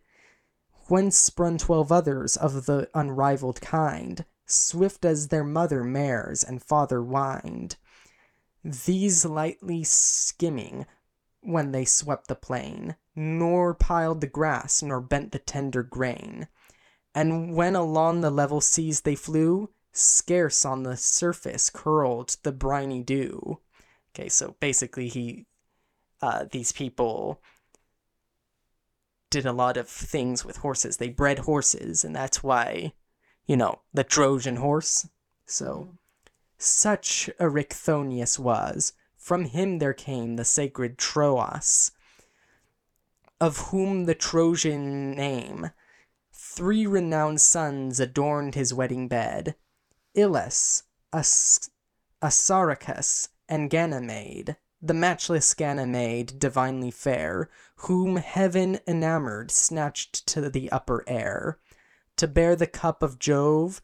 Whence 0.87 1.17
sprung 1.17 1.57
twelve 1.57 1.91
others 1.91 2.37
of 2.37 2.65
the 2.65 2.89
unrivalled 2.93 3.61
kind, 3.61 4.25
swift 4.45 5.05
as 5.05 5.29
their 5.29 5.43
mother 5.43 5.83
mares 5.83 6.43
and 6.43 6.61
father 6.61 7.01
wind. 7.01 7.77
These 8.63 9.25
lightly 9.25 9.83
skimming 9.83 10.85
when 11.41 11.71
they 11.71 11.85
swept 11.85 12.27
the 12.27 12.35
plain, 12.35 12.95
nor 13.15 13.73
piled 13.73 14.21
the 14.21 14.27
grass, 14.27 14.81
nor 14.81 15.01
bent 15.01 15.31
the 15.31 15.39
tender 15.39 15.83
grain. 15.83 16.47
And 17.15 17.53
when 17.53 17.75
along 17.75 18.21
the 18.21 18.31
level 18.31 18.61
seas 18.61 19.01
they 19.01 19.15
flew, 19.15 19.69
scarce 19.93 20.65
on 20.65 20.83
the 20.83 20.97
surface 20.97 21.69
curled 21.69 22.35
the 22.43 22.51
briny 22.51 23.03
dew. 23.03 23.59
Okay, 24.13 24.27
so 24.27 24.55
basically, 24.59 25.07
he, 25.07 25.45
uh, 26.21 26.45
these 26.51 26.71
people 26.71 27.41
did 29.29 29.45
a 29.45 29.53
lot 29.53 29.77
of 29.77 29.87
things 29.87 30.43
with 30.43 30.57
horses. 30.57 30.97
They 30.97 31.09
bred 31.09 31.39
horses, 31.39 32.03
and 32.03 32.15
that's 32.15 32.43
why, 32.43 32.93
you 33.47 33.55
know, 33.55 33.81
the 33.93 34.03
Trojan 34.03 34.57
horse. 34.57 35.07
So, 35.45 35.97
such 36.57 37.29
Erichthonius 37.39 38.37
was. 38.37 38.93
From 39.17 39.45
him 39.45 39.79
there 39.79 39.93
came 39.93 40.35
the 40.35 40.45
sacred 40.45 40.97
Troas, 40.97 41.91
of 43.39 43.69
whom 43.69 44.05
the 44.05 44.15
Trojan 44.15 45.11
name. 45.11 45.71
Three 46.31 46.85
renowned 46.85 47.41
sons 47.41 47.99
adorned 47.99 48.55
his 48.55 48.73
wedding 48.73 49.07
bed 49.07 49.55
Ilus, 50.15 50.83
As- 51.11 51.69
and 53.49 53.69
Ganymede, 53.69 54.57
the 54.81 54.93
matchless 54.93 55.53
Ganymede, 55.53 56.37
divinely 56.39 56.91
fair, 56.91 57.49
whom 57.77 58.17
heaven 58.17 58.79
enamored 58.85 59.49
snatched 59.49 60.25
to 60.27 60.49
the 60.49 60.71
upper 60.71 61.03
air, 61.07 61.57
to 62.17 62.27
bear 62.27 62.55
the 62.55 62.67
cup 62.67 63.01
of 63.01 63.17
Jove, 63.17 63.81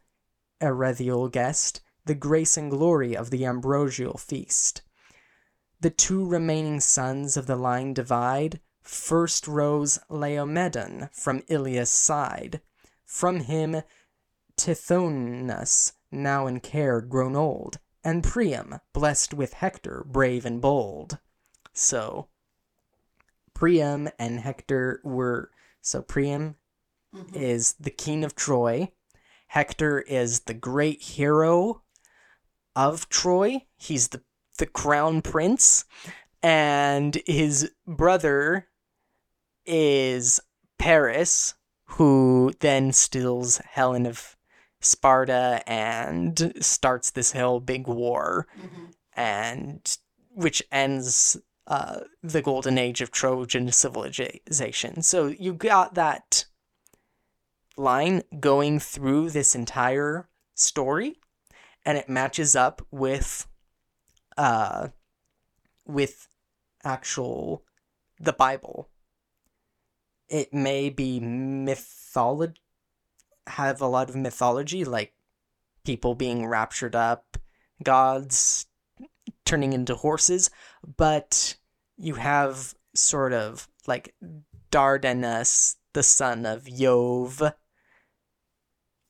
Erethial 0.62 1.32
guest, 1.32 1.82
the 2.06 2.16
grace 2.16 2.58
and 2.58 2.70
glory 2.70 3.16
of 3.16 3.30
the 3.30 3.46
ambrosial 3.46 4.18
feast. 4.18 4.82
The 5.82 5.90
two 5.90 6.26
remaining 6.26 6.80
sons 6.80 7.38
of 7.38 7.48
the 7.48 7.56
line 7.56 7.94
divide. 7.94 8.60
First 8.82 9.48
rose 9.48 10.00
Laomedon 10.10 11.10
from 11.14 11.44
Ilia's 11.48 11.90
side. 11.90 12.62
From 13.06 13.42
him 13.42 13.84
Tithonus, 14.58 15.94
now 16.12 16.48
in 16.48 16.60
care 16.60 17.02
grown 17.02 17.36
old, 17.36 17.80
and 18.04 18.24
Priam, 18.24 18.80
blessed 18.94 19.34
with 19.34 19.54
Hector, 19.54 20.04
brave 20.08 20.46
and 20.46 20.62
bold. 20.62 21.20
So, 21.74 22.30
Priam 23.54 24.10
and 24.18 24.40
Hector 24.40 25.02
were. 25.04 25.52
So, 25.82 26.02
Priam 26.02 26.56
Mhm. 27.14 27.36
is 27.36 27.74
the 27.74 27.90
king 27.90 28.24
of 28.24 28.36
Troy. 28.36 28.92
Hector 29.48 30.02
is 30.02 30.42
the 30.42 30.54
great 30.54 31.02
hero 31.02 31.84
of 32.76 33.10
Troy. 33.10 33.66
He's 33.76 34.10
the, 34.10 34.24
the 34.58 34.68
crown 34.68 35.22
prince. 35.22 35.86
And 36.42 37.22
his 37.26 37.72
brother 37.86 38.70
is 39.66 40.40
Paris, 40.78 41.56
who 41.86 42.54
then 42.60 42.94
steals 42.94 43.58
Helen 43.58 44.06
of 44.06 44.38
Sparta 44.82 45.62
and 45.68 46.54
starts 46.62 47.12
this 47.12 47.34
whole 47.34 47.60
big 47.60 47.88
war, 47.88 48.48
hmm 48.56 48.86
and 49.14 49.98
which 50.30 50.64
ends 50.72 51.36
uh, 51.68 52.00
the 52.24 52.42
golden 52.42 52.78
age 52.78 53.02
of 53.02 53.12
Trojan 53.12 53.70
civilization. 53.72 55.02
So 55.02 55.28
you 55.28 55.54
got 55.54 55.96
that 55.96 56.46
line 57.76 58.24
going 58.40 58.80
through 58.80 59.32
this 59.32 59.56
entire 59.56 60.30
story, 60.56 61.18
and 61.86 61.98
it 61.98 62.08
matches 62.08 62.56
up 62.56 62.82
with 62.92 63.46
uh, 64.38 64.90
with 65.86 66.30
actual 66.84 67.66
the 68.20 68.34
Bible. 68.34 68.90
It 70.30 70.54
may 70.54 70.90
be 70.90 71.20
mythology, 71.20 72.62
have 73.50 73.82
a 73.82 73.88
lot 73.88 74.10
of 74.10 74.16
mythology, 74.16 74.84
like 74.86 75.14
people 75.84 76.16
being 76.16 76.46
raptured 76.46 76.96
up, 76.96 77.38
gods 77.84 78.66
turning 79.46 79.74
into 79.74 79.96
horses, 79.96 80.50
but 80.98 81.56
you 81.98 82.16
have 82.16 82.76
sort 82.94 83.34
of 83.34 83.68
like 83.88 84.16
Dardanus, 84.72 85.76
the 85.94 86.04
son 86.04 86.46
of 86.46 86.66
Yov, 86.66 87.54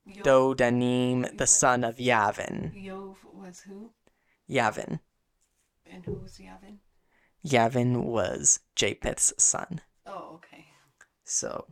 Yo- 0.06 0.24
Dodanim, 0.24 1.38
the 1.38 1.48
son 1.48 1.84
of 1.84 1.98
Yavin. 1.98 2.74
Yov 2.74 3.18
was 3.34 3.62
who? 3.62 3.92
Yavin. 4.50 5.00
And 5.86 6.06
who 6.06 6.14
was 6.14 6.38
Yavin? 6.38 6.78
Yavin 7.46 8.04
was 8.04 8.60
Japheth's 8.76 9.34
son. 9.38 9.82
Oh, 10.06 10.36
okay. 10.36 10.66
So, 11.24 11.68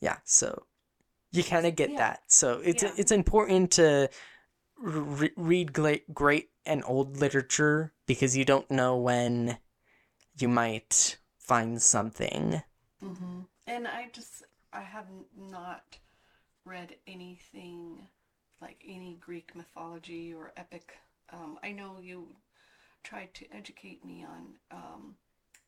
yeah, 0.00 0.18
so 0.24 0.66
you 1.32 1.44
kind 1.44 1.66
of 1.66 1.76
get 1.76 1.96
Yeah. 1.96 1.96
that. 1.96 2.20
So 2.28 2.60
it's 2.64 2.82
Yeah. 2.82 2.92
it's 2.96 3.12
important 3.12 3.72
to 3.72 4.08
re- 4.78 5.32
read 5.36 5.72
great, 5.72 6.12
great 6.14 6.50
and 6.66 6.82
old 6.86 7.18
literature 7.18 7.92
because 8.06 8.36
you 8.36 8.44
don't 8.44 8.70
know 8.70 8.96
when 8.96 9.58
you 10.38 10.48
might 10.48 11.18
find 11.38 11.82
something. 11.82 12.62
hmm 13.02 13.40
And 13.66 13.86
I 13.86 14.08
just, 14.12 14.42
I 14.72 14.80
have 14.80 15.06
not 15.36 15.98
read 16.64 16.96
anything 17.06 18.08
like 18.60 18.82
any 18.86 19.18
Greek 19.20 19.54
mythology 19.56 20.34
or 20.34 20.52
epic. 20.56 20.96
Um, 21.32 21.58
I 21.62 21.72
know 21.72 21.98
you 22.02 22.28
tried 23.04 23.34
to 23.34 23.46
educate 23.54 24.04
me 24.04 24.24
on 24.28 24.54
um, 24.70 25.16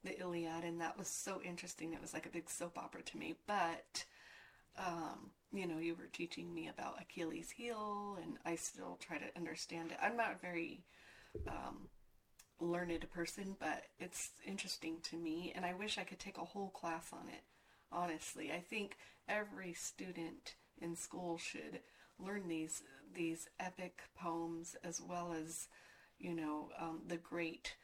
the 0.04 0.18
Iliad, 0.20 0.64
and 0.64 0.80
that 0.80 0.98
was 0.98 1.08
so 1.08 1.40
interesting. 1.42 1.92
It 1.94 2.02
was 2.02 2.14
like 2.14 2.26
a 2.26 2.30
big 2.30 2.50
soap 2.50 2.78
opera 2.78 3.02
to 3.02 3.18
me. 3.18 3.36
But, 3.46 4.04
um, 4.78 5.30
you 5.52 5.66
know, 5.66 5.78
you 5.78 5.94
were 5.94 6.08
teaching 6.12 6.52
me 6.54 6.68
about 6.68 7.00
Achilles' 7.00 7.50
heel, 7.50 8.16
and 8.22 8.38
I 8.44 8.54
still 8.54 8.98
try 9.00 9.18
to 9.18 9.36
understand 9.36 9.90
it. 9.90 9.98
I'm 10.02 10.16
not 10.16 10.36
a 10.36 10.46
very 10.46 10.84
um, 11.48 11.88
learned 12.60 13.06
person, 13.10 13.56
but 13.58 13.84
it's 13.98 14.30
interesting 14.46 14.98
to 15.04 15.16
me, 15.16 15.52
and 15.54 15.64
I 15.64 15.74
wish 15.74 15.98
I 15.98 16.04
could 16.04 16.18
take 16.18 16.38
a 16.38 16.44
whole 16.44 16.70
class 16.70 17.10
on 17.12 17.28
it. 17.28 17.42
Honestly, 17.92 18.52
I 18.52 18.60
think 18.60 18.96
every 19.28 19.72
student 19.72 20.54
in 20.80 20.94
school 20.94 21.38
should 21.38 21.80
learn 22.18 22.48
these 22.48 22.82
these 23.12 23.48
epic 23.58 24.02
poems 24.16 24.76
as 24.84 25.00
well 25.00 25.32
as, 25.32 25.66
you 26.20 26.32
know, 26.32 26.68
um, 26.80 27.00
the 27.08 27.16
great 27.16 27.74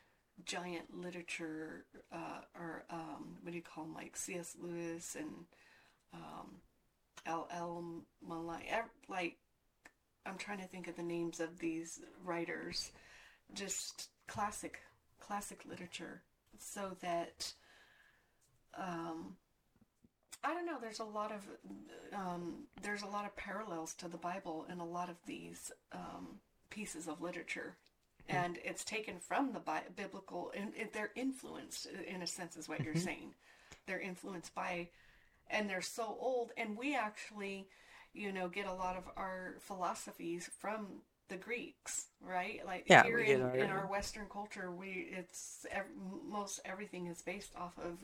giant 0.44 0.96
literature, 0.96 1.85
uh, 2.12 2.42
or 2.55 2.85
um, 2.90 3.38
what 3.42 3.50
do 3.50 3.57
you 3.57 3.62
call 3.62 3.85
them, 3.85 3.94
like 3.94 4.16
C.S. 4.16 4.55
Lewis 4.61 5.16
and 5.18 5.46
um, 6.14 6.57
L. 7.27 7.49
L. 7.53 8.03
Malone. 8.27 8.62
Like, 9.09 9.37
I'm 10.25 10.39
trying 10.39 10.59
to 10.59 10.67
think 10.67 10.89
of 10.89 10.97
the 10.97 11.03
names 11.03 11.41
of 11.41 11.59
these 11.59 12.01
writers. 12.25 12.93
Just 13.55 14.09
classic, 14.27 14.81
classic 15.21 15.65
literature, 15.69 16.23
so 16.59 16.97
that 17.01 17.53
um, 18.77 19.37
I 20.43 20.53
don't 20.55 20.67
know. 20.67 20.79
There's 20.81 21.01
a 21.01 21.05
lot 21.05 21.33
of 21.33 21.47
um, 22.12 22.65
there's 22.83 23.03
a 23.03 23.07
lot 23.07 23.25
of 23.25 23.37
parallels 23.37 23.95
to 23.95 24.09
the 24.09 24.17
Bible 24.17 24.67
in 24.71 24.81
a 24.81 24.85
lot 24.85 25.09
of 25.09 25.17
these 25.27 25.71
um, 25.93 26.41
pieces 26.71 27.07
of 27.07 27.21
literature, 27.21 27.77
and 28.29 28.59
it's 28.65 28.85
taken 28.85 29.19
from 29.19 29.53
the 29.53 29.61
Bi- 29.61 29.85
biblical, 29.95 30.53
and 30.57 30.73
it, 30.77 30.93
they're 30.93 31.12
influenced 31.15 31.87
in 32.07 32.23
a 32.23 32.27
sense, 32.27 32.57
is 32.57 32.69
what 32.69 32.83
you're 32.83 32.97
saying. 32.97 33.35
They're 33.87 34.01
influenced 34.01 34.55
by, 34.55 34.89
and 35.50 35.68
they're 35.68 35.80
so 35.82 36.16
old, 36.20 36.52
and 36.56 36.76
we 36.76 36.94
actually, 36.96 37.68
you 38.12 38.32
know, 38.32 38.48
get 38.48 38.66
a 38.66 38.72
lot 38.72 38.96
of 38.96 39.04
our 39.16 39.56
philosophies 39.61 40.50
from 40.59 41.02
the 41.28 41.37
Greeks, 41.37 42.06
right? 42.20 42.61
Like 42.64 42.87
Yeah, 42.87 43.02
here 43.02 43.18
in, 43.20 43.42
our- 43.42 43.56
in 43.56 43.70
our 43.70 43.87
Western 43.87 44.26
culture, 44.28 44.70
we 44.70 45.09
it's 45.11 45.66
ev- 45.70 45.85
most 46.28 46.61
everything 46.64 47.06
is 47.06 47.22
based 47.22 47.54
off 47.56 47.78
of 47.78 47.98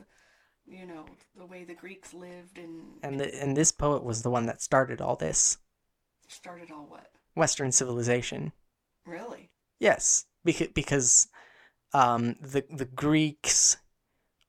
you 0.67 0.85
know 0.85 1.05
the 1.37 1.45
way 1.45 1.63
the 1.63 1.73
Greeks 1.73 2.13
lived 2.13 2.57
and, 2.57 2.75
And 3.03 3.19
the, 3.19 3.41
and 3.41 3.55
this 3.55 3.71
poet 3.71 4.03
was 4.03 4.23
the 4.23 4.29
one 4.29 4.45
that 4.47 4.61
started 4.61 5.01
all 5.01 5.15
this? 5.15 5.57
Started 6.27 6.69
all 6.69 6.85
what? 6.85 7.11
Western 7.35 7.71
civilization. 7.71 8.53
really? 9.05 9.49
Yes, 9.79 10.25
because 10.43 10.69
because 10.69 11.27
um, 11.93 12.35
the 12.41 12.65
the 12.71 12.85
Greeks, 12.85 13.77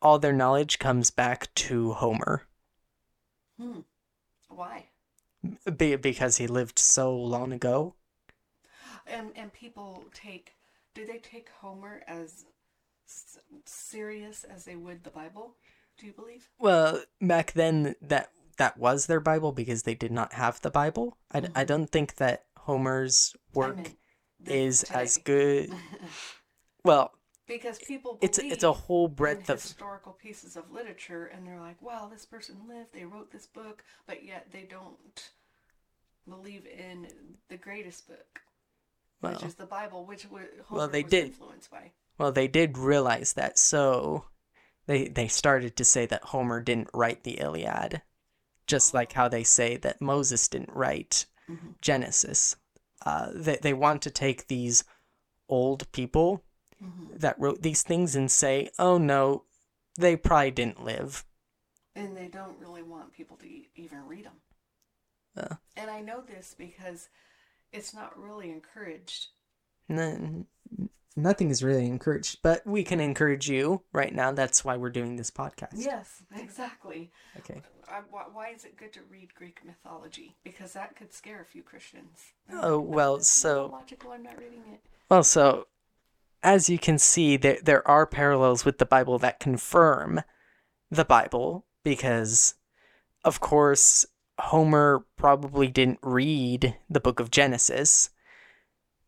all 0.02 0.18
their 0.18 0.33
knowledge 0.33 0.78
comes 0.78 1.11
back 1.11 1.54
to 1.57 1.94
Homer, 1.94 2.46
hmm 3.59 3.81
why 4.49 4.85
be, 5.77 5.97
because 5.97 6.37
he 6.38 6.47
lived 6.47 6.79
so 6.79 7.14
long 7.14 7.53
ago. 7.53 7.95
and 9.07 9.31
and 9.37 9.53
people 9.53 10.05
take 10.14 10.55
do 10.95 11.05
they 11.07 11.19
take 11.19 11.49
Homer 11.61 12.03
as 12.07 12.45
s- 13.09 13.38
serious 13.64 14.45
as 14.45 14.64
they 14.64 14.77
would 14.77 15.03
the 15.05 15.11
Bible? 15.11 15.57
Do 15.99 16.07
you 16.07 16.12
believe? 16.12 16.49
Well, 16.59 17.03
back 17.21 17.53
then 17.53 17.97
that 18.03 18.31
that 18.59 18.79
was 18.79 19.07
their 19.07 19.21
Bible 19.21 19.53
because 19.53 19.83
they 19.83 19.95
did 19.95 20.12
not 20.12 20.33
have 20.35 20.61
the 20.61 20.71
Bible. 20.71 21.19
I 21.33 21.43
I 21.55 21.64
don't 21.64 21.90
think 21.90 22.17
that 22.17 22.45
Homer's 22.59 23.35
work 23.55 23.77
meant 23.77 23.97
this 24.40 24.55
is 24.55 24.83
as 24.85 25.19
good. 25.19 25.73
Well, 26.85 27.12
because 27.46 27.78
people 27.78 28.18
it's 28.20 28.38
believe 28.38 28.52
it's 28.52 28.64
a 28.64 28.72
whole 28.72 29.07
in 29.07 29.14
breadth 29.14 29.50
of 29.50 29.62
historical 29.62 30.12
pieces 30.12 30.57
of 30.57 30.70
literature 30.72 31.26
and 31.26 31.46
they're 31.46 31.61
like 31.61 31.80
wow 31.83 32.09
this 32.11 32.24
person 32.24 32.57
lived 32.68 32.92
they 32.92 33.04
wrote 33.04 33.30
this 33.33 33.46
book 33.46 33.85
but 34.07 34.24
yet 34.24 34.48
they 34.52 34.66
don't 34.68 35.30
believe 36.28 36.66
in 36.66 37.07
the 37.48 37.57
greatest 37.57 38.09
book 38.09 38.40
which 39.20 39.40
well, 39.40 39.44
is 39.48 39.54
the 39.54 39.66
bible 39.66 40.04
which 40.04 40.24
Homer 40.24 40.48
Well, 40.70 40.88
they 40.88 41.02
was 41.02 41.11
did. 41.11 41.26
influenced 41.26 41.70
by 41.70 41.90
well 42.18 42.33
they 42.33 42.48
did 42.48 42.78
realize 42.78 43.35
that, 43.35 43.59
so 43.59 44.26
they 44.87 45.09
they 45.09 45.28
started 45.28 45.76
to 45.76 45.85
say 45.85 46.07
that 46.07 46.24
Homer 46.24 46.61
didn't 46.61 46.90
write 46.92 47.24
the 47.24 47.40
Iliad, 47.40 48.02
just 48.66 48.92
like 48.94 49.12
how 49.12 49.28
they 49.28 49.44
say 49.44 49.76
that 49.78 50.00
Moses 50.00 50.46
didn't 50.48 50.74
write 50.74 51.26
Mhm. 51.48 51.74
Genesis. 51.80 52.57
Uh, 53.04 53.30
they 53.35 53.57
they 53.57 53.72
want 53.72 54.02
to 54.02 54.11
take 54.11 54.46
these 54.46 54.85
old 55.48 55.90
people 55.92 56.44
Mhm. 56.85 57.18
that 57.20 57.38
wrote 57.40 57.62
these 57.62 57.83
things 57.83 58.14
and 58.16 58.31
say, 58.31 58.70
oh 58.79 58.99
no, 58.99 59.44
they 59.97 60.16
probably 60.16 60.51
didn't 60.51 60.85
live. 60.85 61.25
and 61.97 62.16
they 62.16 62.27
don't 62.29 62.59
really 62.59 62.83
want 62.83 63.12
people 63.12 63.37
to 63.37 63.47
even 63.77 64.05
read 64.09 64.25
them 64.25 64.40
Uh. 65.37 65.55
and 65.77 65.88
i 65.90 66.01
know 66.01 66.20
this 66.20 66.53
because 66.59 67.09
it's 67.73 67.94
not 67.94 68.18
really 68.18 68.51
encouraged 68.51 69.29
N- 69.88 70.47
nothing 71.14 71.51
is 71.51 71.62
really 71.62 71.87
encouraged, 71.87 72.38
but 72.42 72.66
we 72.66 72.83
can 72.85 72.99
encourage 72.99 73.49
you 73.51 73.83
right 73.92 74.12
now. 74.14 74.33
That's 74.33 74.64
why 74.64 74.77
we're 74.77 74.90
doing 74.90 75.14
this 75.16 75.31
podcast. 75.31 75.75
yes 75.77 76.23
exactly 76.35 77.12
Okay. 77.38 77.62
I, 77.88 78.01
why 78.33 78.49
is 78.49 78.64
it 78.64 78.77
good 78.77 78.92
to 78.94 79.01
read 79.11 79.35
greek 79.35 79.61
mythology 79.64 80.37
because 80.42 80.73
that 80.73 80.97
could 80.97 81.12
scare 81.12 81.40
a 81.42 81.44
few 81.44 81.62
christians 81.62 82.33
Oh, 82.51 82.81
well, 82.81 83.20
so- 83.20 83.66
logical 83.66 84.11
i'm 84.12 84.23
not 84.25 84.38
reading 84.38 84.64
it 84.73 84.81
Well, 85.11 85.23
so 85.23 85.66
as 86.44 86.68
you 86.68 86.78
can 86.78 86.98
see, 86.98 87.37
there 87.37 87.59
there 87.62 87.88
are 87.88 88.07
parallels 88.07 88.64
with 88.64 88.78
the 88.78 88.87
Bible 88.87 89.18
that 89.18 89.40
confirm 89.40 90.20
the 90.90 91.04
Bible 91.04 91.64
because, 91.83 92.54
of 93.24 93.40
course, 93.40 94.07
Homer 94.38 95.07
probably 95.16 95.68
didn't 95.68 96.00
read 96.02 96.76
the 96.88 97.00
book 97.00 97.18
of 97.18 97.30
Genesis. 97.30 98.11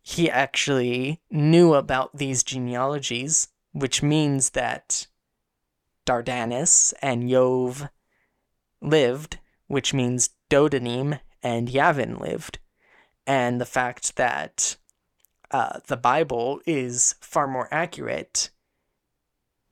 He 0.00 0.30
actually 0.30 1.20
knew 1.30 1.74
about 1.74 2.16
these 2.16 2.42
genealogies, 2.42 3.48
which 3.72 4.02
means 4.02 4.50
that 4.50 5.06
Dardanus 6.06 6.94
and 7.02 7.24
Yov 7.24 7.90
lived, 8.80 9.38
which 9.66 9.92
means 9.92 10.30
Dodanim 10.48 11.20
and 11.42 11.68
Yavin 11.68 12.18
lived. 12.20 12.60
And 13.26 13.60
the 13.60 13.66
fact 13.66 14.16
that 14.16 14.76
uh, 15.50 15.80
the 15.86 15.96
Bible 15.96 16.60
is 16.66 17.14
far 17.20 17.46
more 17.46 17.68
accurate 17.70 18.50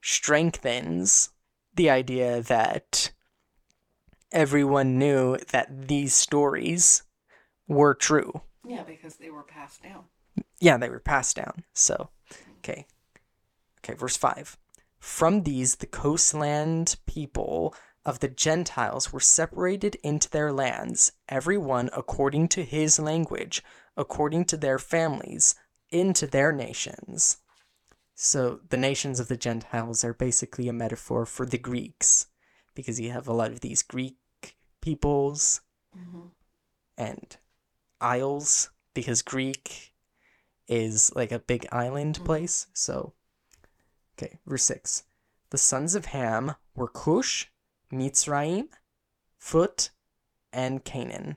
strengthens 0.00 1.30
the 1.74 1.88
idea 1.90 2.42
that 2.42 3.10
everyone 4.32 4.98
knew 4.98 5.36
that 5.50 5.88
these 5.88 6.14
stories 6.14 7.02
were 7.66 7.94
true. 7.94 8.42
Yeah, 8.66 8.82
because 8.82 9.16
they 9.16 9.30
were 9.30 9.42
passed 9.42 9.82
down. 9.82 10.04
Yeah, 10.60 10.76
they 10.76 10.90
were 10.90 11.00
passed 11.00 11.36
down. 11.36 11.64
So, 11.72 12.10
okay. 12.58 12.86
Okay, 13.78 13.94
verse 13.94 14.16
5. 14.16 14.58
From 14.98 15.42
these, 15.42 15.76
the 15.76 15.86
coastland 15.86 16.96
people 17.06 17.74
of 18.04 18.20
the 18.20 18.28
Gentiles 18.28 19.12
were 19.12 19.20
separated 19.20 19.96
into 20.02 20.28
their 20.30 20.52
lands, 20.52 21.12
every 21.28 21.58
one 21.58 21.90
according 21.96 22.48
to 22.48 22.64
his 22.64 22.98
language, 22.98 23.62
according 23.96 24.44
to 24.46 24.56
their 24.56 24.78
families, 24.78 25.54
into 25.94 26.26
their 26.26 26.52
nations. 26.52 27.38
So 28.14 28.60
the 28.68 28.76
nations 28.76 29.20
of 29.20 29.28
the 29.28 29.36
Gentiles 29.36 30.04
are 30.04 30.12
basically 30.14 30.68
a 30.68 30.72
metaphor 30.72 31.24
for 31.24 31.46
the 31.46 31.58
Greeks, 31.58 32.26
because 32.74 33.00
you 33.00 33.10
have 33.12 33.28
a 33.28 33.32
lot 33.32 33.52
of 33.52 33.60
these 33.60 33.82
Greek 33.82 34.16
peoples 34.80 35.60
Mm-hmm. 35.96 36.26
and 36.98 37.36
isles, 38.00 38.70
because 38.94 39.22
Greek 39.22 39.94
is 40.66 41.14
like 41.14 41.30
a 41.30 41.38
big 41.38 41.66
island 41.70 42.18
Mhm. 42.18 42.24
place. 42.24 42.66
So, 42.72 43.14
okay, 44.14 44.38
verse 44.44 44.64
6. 44.64 45.04
The 45.50 45.58
sons 45.58 45.94
of 45.94 46.06
Ham 46.06 46.56
were 46.74 46.88
Cush, 46.88 47.46
Mitzrayim, 47.92 48.68
Phut, 49.38 49.90
and 50.52 50.84
Canaan. 50.84 51.36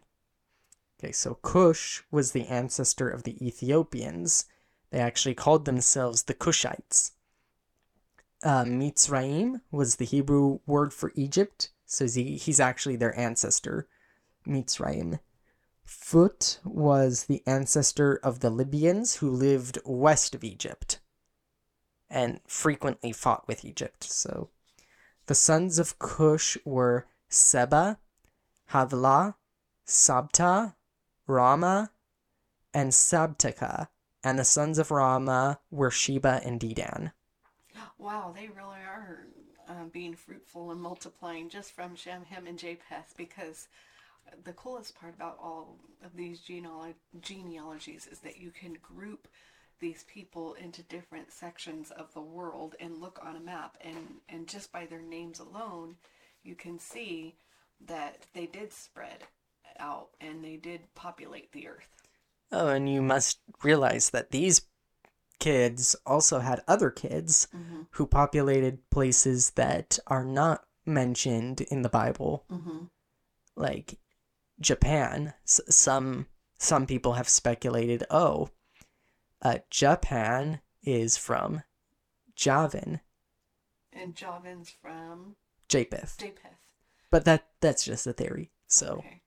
Okay, 1.00 1.12
so 1.12 1.36
Cush 1.36 2.04
was 2.10 2.32
the 2.32 2.48
ancestor 2.48 3.08
of 3.08 3.24
the 3.24 3.46
Ethiopians. 3.46 4.46
They 4.90 5.00
actually 5.00 5.36
called 5.36 5.66
themselves 5.66 6.24
the 6.24 6.34
Cushites. 6.34 7.12
Uh, 8.44 8.64
Mitzrayim 8.64 9.62
was 9.72 9.96
the 9.96 10.06
Hebrew 10.06 10.60
word 10.66 10.94
for 10.94 11.12
Egypt, 11.16 11.70
so 11.86 12.08
he, 12.08 12.38
he's 12.38 12.60
actually 12.60 12.96
their 12.96 13.18
ancestor, 13.20 13.88
Mitzrayim. 14.48 15.20
Phut 15.84 16.60
was 16.64 17.26
the 17.26 17.44
ancestor 17.46 18.20
of 18.24 18.40
the 18.40 18.50
Libyans 18.50 19.16
who 19.16 19.30
lived 19.30 19.80
west 19.86 20.36
of 20.36 20.44
Egypt 20.44 21.00
and 22.10 22.40
frequently 22.48 23.12
fought 23.12 23.48
with 23.48 23.64
Egypt. 23.64 24.04
So 24.04 24.50
the 25.28 25.36
sons 25.36 25.80
of 25.80 26.00
Cush 26.00 26.58
were 26.66 27.08
Seba, 27.30 28.00
Havilah, 28.72 29.36
Sabta, 29.86 30.74
Rama, 31.28 31.92
and 32.74 32.92
Sabtaka. 32.92 33.90
And 34.24 34.40
the 34.40 34.46
sons 34.46 34.80
of 34.80 34.92
Rama 34.92 35.60
were 35.70 35.92
Sheba 35.92 36.42
and 36.44 36.60
Dedan. 36.60 37.12
Wow, 37.98 38.34
they 38.36 38.48
really 38.48 38.80
are 38.80 39.28
uh, 39.68 39.86
being 39.92 40.16
fruitful 40.16 40.72
and 40.72 40.82
multiplying 40.82 41.50
just 41.50 41.74
from 41.74 41.96
Shem, 41.96 42.24
Ham, 42.26 42.48
and 42.48 42.58
Japheth 42.58 43.14
because 43.18 43.68
the 44.44 44.54
coolest 44.54 44.96
part 44.96 45.14
about 45.16 45.38
all 45.42 45.78
of 46.04 46.16
these 46.16 46.42
genealo- 46.42 46.94
genealogies 47.22 48.08
is 48.08 48.20
that 48.20 48.40
you 48.40 48.52
can 48.52 48.78
group 48.82 49.28
these 49.80 50.04
people 50.08 50.56
into 50.56 50.82
different 50.84 51.32
sections 51.32 51.92
of 51.92 52.14
the 52.14 52.22
world 52.22 52.76
and 52.80 53.00
look 53.00 53.20
on 53.24 53.36
a 53.36 53.40
map 53.40 53.78
and, 53.82 54.22
and 54.28 54.48
just 54.48 54.72
by 54.72 54.86
their 54.86 55.02
names 55.02 55.40
alone 55.40 55.96
you 56.44 56.56
can 56.56 56.80
see 56.80 57.36
that 57.86 58.26
they 58.34 58.48
did 58.48 58.74
spread 58.74 59.24
out 59.80 60.10
and 60.22 60.44
they 60.44 60.56
did 60.58 60.94
populate 60.96 61.52
the 61.52 61.68
earth. 61.68 61.88
Oh, 62.52 62.68
and 62.70 62.90
you 62.92 63.02
must 63.02 63.40
realize 63.64 64.10
that 64.12 64.32
these 64.32 64.62
kids 65.40 65.96
also 66.06 66.40
had 66.40 66.64
other 66.68 66.90
kids 66.90 67.48
Mm-hmm. 67.56 67.82
who 67.92 68.08
populated 68.08 68.90
places 68.90 69.52
that 69.52 70.00
are 70.08 70.24
not 70.26 70.66
mentioned 70.86 71.62
in 71.62 71.82
the 71.82 71.90
Bible, 71.90 72.46
Mm-hmm. 72.50 72.86
like 73.56 74.00
Japan. 74.60 75.34
S- 75.44 75.62
some 75.70 76.28
some 76.60 76.88
people 76.88 77.14
have 77.14 77.30
speculated, 77.30 78.04
oh, 78.10 78.50
uh, 79.44 79.60
Japan 79.70 80.62
is 80.82 81.18
from 81.18 81.62
Javan, 82.36 83.02
And 83.94 84.16
Javan's 84.16 84.70
from 84.82 85.36
Japheth, 85.70 86.18
Japheth. 86.18 86.58
but 87.12 87.26
that 87.26 87.48
that's 87.62 87.84
just 87.86 88.08
a 88.08 88.14
theory. 88.14 88.50
So 88.68 88.98
Okay. 89.00 89.22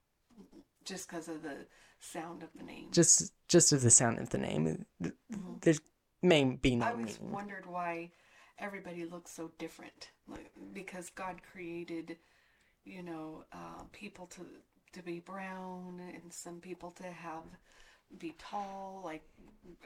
Just 0.84 1.08
because 1.08 1.28
of 1.28 1.42
the 1.42 1.66
sound 2.00 2.42
of 2.42 2.48
the 2.56 2.62
name. 2.64 2.88
just 2.92 3.32
just 3.48 3.72
of 3.72 3.82
the 3.82 3.90
sound 3.90 4.18
of 4.18 4.30
the 4.30 4.38
name, 4.38 4.86
Mhm. 5.02 5.60
there 5.62 5.74
may 6.22 6.44
be 6.44 6.76
no 6.76 6.86
I 6.86 6.90
always 6.92 7.18
meaning. 7.20 7.32
wondered 7.34 7.66
why 7.66 8.10
everybody 8.58 9.04
looks 9.04 9.30
so 9.32 9.48
different. 9.58 10.10
Like, 10.26 10.50
because 10.72 11.10
God 11.10 11.42
created, 11.42 12.18
you 12.84 13.02
know, 13.02 13.44
uh, 13.52 13.84
people 13.92 14.26
to 14.28 14.46
to 14.92 15.02
be 15.02 15.20
brown 15.20 16.00
and 16.00 16.32
some 16.32 16.60
people 16.60 16.90
to 16.92 17.04
have 17.04 17.44
be 18.18 18.34
tall. 18.38 19.02
Like 19.04 19.22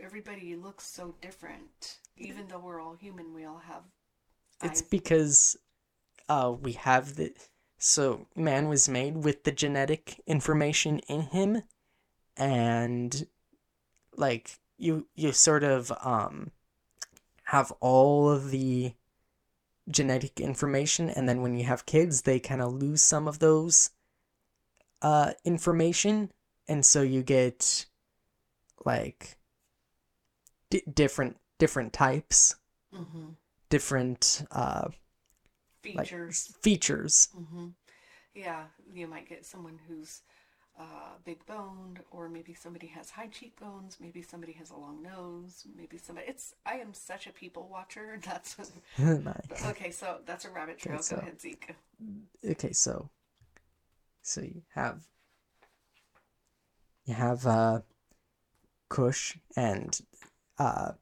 everybody 0.01 0.57
looks 0.57 0.85
so 0.87 1.15
different. 1.21 1.99
Even 2.17 2.47
though 2.49 2.61
we're 2.61 2.81
all 2.81 2.95
human, 2.95 3.35
we 3.35 3.45
all 3.45 3.59
have. 3.59 3.83
It's 4.63 4.81
eyes. 4.81 4.89
because 4.89 5.57
uh 6.29 6.55
we 6.59 6.73
have 6.73 7.17
the 7.17 7.35
so 7.87 8.27
man 8.35 8.67
was 8.67 8.89
made 8.89 9.25
with 9.25 9.45
the 9.45 9.53
genetic 9.53 10.19
information 10.27 11.01
in 11.01 11.21
him 11.21 11.63
and 12.35 13.27
like 14.17 14.59
you 14.79 15.07
you 15.15 15.31
sort 15.33 15.63
of 15.63 15.93
um 16.03 16.51
have 17.45 17.71
all 17.81 18.31
of 18.31 18.51
the 18.51 18.95
genetic 19.91 20.41
information 20.41 21.11
and 21.11 21.29
then 21.29 21.43
when 21.43 21.55
you 21.59 21.65
have 21.65 21.85
kids 21.85 22.23
they 22.23 22.41
kind 22.41 22.63
of 22.63 22.73
lose 22.73 23.03
some 23.03 23.29
of 23.29 23.39
those 23.39 23.91
uh 25.03 25.33
information 25.45 26.33
and 26.67 26.87
so 26.87 27.03
you 27.03 27.23
get 27.23 27.85
like 28.87 29.37
di- 30.71 30.83
different 30.91 31.37
different 31.59 31.93
types 31.93 32.57
Mhm. 32.95 33.35
different 33.69 34.47
uh 34.51 34.89
like 35.93 36.07
features. 36.09 36.57
features 36.63 37.29
hmm 37.35 37.69
Yeah, 38.35 38.65
you 38.93 39.07
might 39.07 39.29
get 39.29 39.45
someone 39.45 39.79
who's 39.89 40.23
uh, 40.79 41.15
big 41.25 41.45
boned, 41.47 42.01
or 42.11 42.29
maybe 42.29 42.53
somebody 42.53 42.89
has 42.89 43.09
high 43.11 43.29
cheekbones. 43.29 43.99
Maybe 44.01 44.23
somebody 44.23 44.53
has 44.55 44.71
a 44.71 44.77
long 44.77 45.01
nose. 45.03 45.65
Maybe 45.77 45.99
somebody. 45.99 46.27
It's. 46.29 46.53
I 46.67 46.75
am 46.75 46.93
such 46.93 47.29
a 47.29 47.33
people 47.33 47.69
watcher. 47.71 48.19
That's. 48.25 48.57
My- 48.99 49.35
okay, 49.71 49.93
so 49.93 50.19
that's 50.27 50.45
a 50.45 50.51
rabbit 50.51 50.79
trail. 50.79 50.99
so- 51.01 51.15
Go 51.17 51.23
ahead, 51.23 51.41
Zeke. 51.41 51.77
okay 52.45 52.73
so 52.73 53.09
so 54.21 54.41
you 54.41 54.63
have 54.75 55.03
you 57.07 57.15
have 57.15 57.47
uh 57.47 57.81
kush 58.89 59.37
and 59.57 60.01
uh 60.59 60.93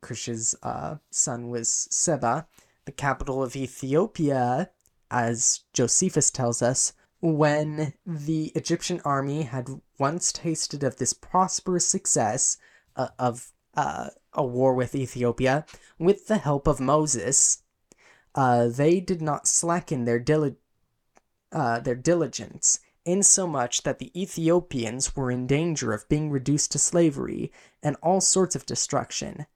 kush's 0.00 0.54
uh 0.62 0.96
son 1.10 1.48
was 1.50 1.88
seba 1.90 2.46
the 2.86 2.92
capital 2.92 3.42
of 3.42 3.54
ethiopia 3.54 4.70
as 5.10 5.60
josephus 5.72 6.30
tells 6.30 6.62
us 6.62 6.92
when 7.20 7.92
the 8.04 8.52
egyptian 8.54 9.00
army 9.04 9.42
had 9.42 9.68
once 9.98 10.32
tasted 10.32 10.82
of 10.82 10.96
this 10.96 11.12
prosperous 11.12 11.86
success 11.86 12.56
uh, 12.96 13.08
of 13.18 13.52
uh, 13.76 14.08
a 14.32 14.44
war 14.44 14.74
with 14.74 14.94
ethiopia 14.94 15.64
with 15.98 16.26
the 16.26 16.38
help 16.38 16.66
of 16.66 16.80
moses 16.80 17.62
uh, 18.36 18.68
they 18.68 19.00
did 19.00 19.22
not 19.22 19.48
slacken 19.48 20.04
their 20.04 20.20
dili- 20.20 20.56
uh, 21.52 21.80
their 21.80 21.94
diligence, 21.94 22.80
insomuch 23.06 23.82
that 23.82 23.98
the 23.98 24.12
Ethiopians 24.20 25.16
were 25.16 25.30
in 25.30 25.46
danger 25.46 25.92
of 25.92 26.08
being 26.08 26.30
reduced 26.30 26.70
to 26.72 26.78
slavery 26.78 27.50
and 27.82 27.96
all 28.02 28.20
sorts 28.20 28.54
of 28.54 28.66
destruction. 28.66 29.46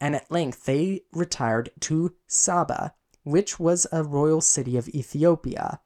And 0.00 0.14
at 0.14 0.30
length 0.30 0.64
they 0.64 1.02
retired 1.12 1.70
to 1.80 2.14
Saba, 2.26 2.94
which 3.22 3.58
was 3.58 3.86
a 3.90 4.04
royal 4.04 4.40
city 4.40 4.76
of 4.76 4.88
Ethiopia, 4.88 5.80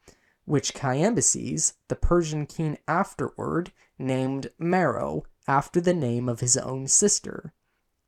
which 0.45 0.75
Cambyses, 0.75 1.75
the 1.89 1.97
Persian 1.97 2.47
king, 2.47 2.79
afterward 2.89 3.73
named 3.99 4.51
Mero 4.59 5.25
after 5.47 5.81
the 5.81 5.95
name 5.95 6.29
of 6.29 6.41
his 6.41 6.57
own 6.57 6.87
sister. 6.89 7.53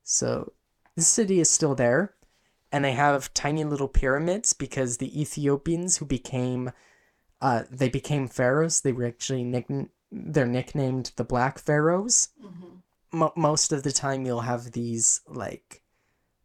So 0.02 0.52
the 0.96 1.02
city 1.02 1.40
is 1.40 1.48
still 1.48 1.74
there, 1.74 2.14
and 2.70 2.84
they 2.84 2.92
have 2.92 3.32
tiny 3.32 3.64
little 3.64 3.88
pyramids 3.88 4.52
because 4.52 4.96
the 4.96 5.20
Ethiopians 5.20 5.98
who 5.98 6.04
became 6.04 6.72
uh 7.40 7.64
they 7.70 7.88
became 7.88 8.28
pharaohs. 8.28 8.80
They 8.80 8.92
were 8.92 9.06
actually 9.06 9.44
nick- 9.44 9.88
they're 10.10 10.46
nicknamed 10.46 11.12
the 11.16 11.24
black 11.24 11.58
pharaohs. 11.58 12.28
Hmm 12.40 12.72
Mo- 13.14 13.32
most 13.36 13.72
of 13.72 13.82
the 13.82 13.92
time 13.92 14.24
you'll 14.24 14.40
have 14.40 14.72
these 14.72 15.20
like 15.28 15.81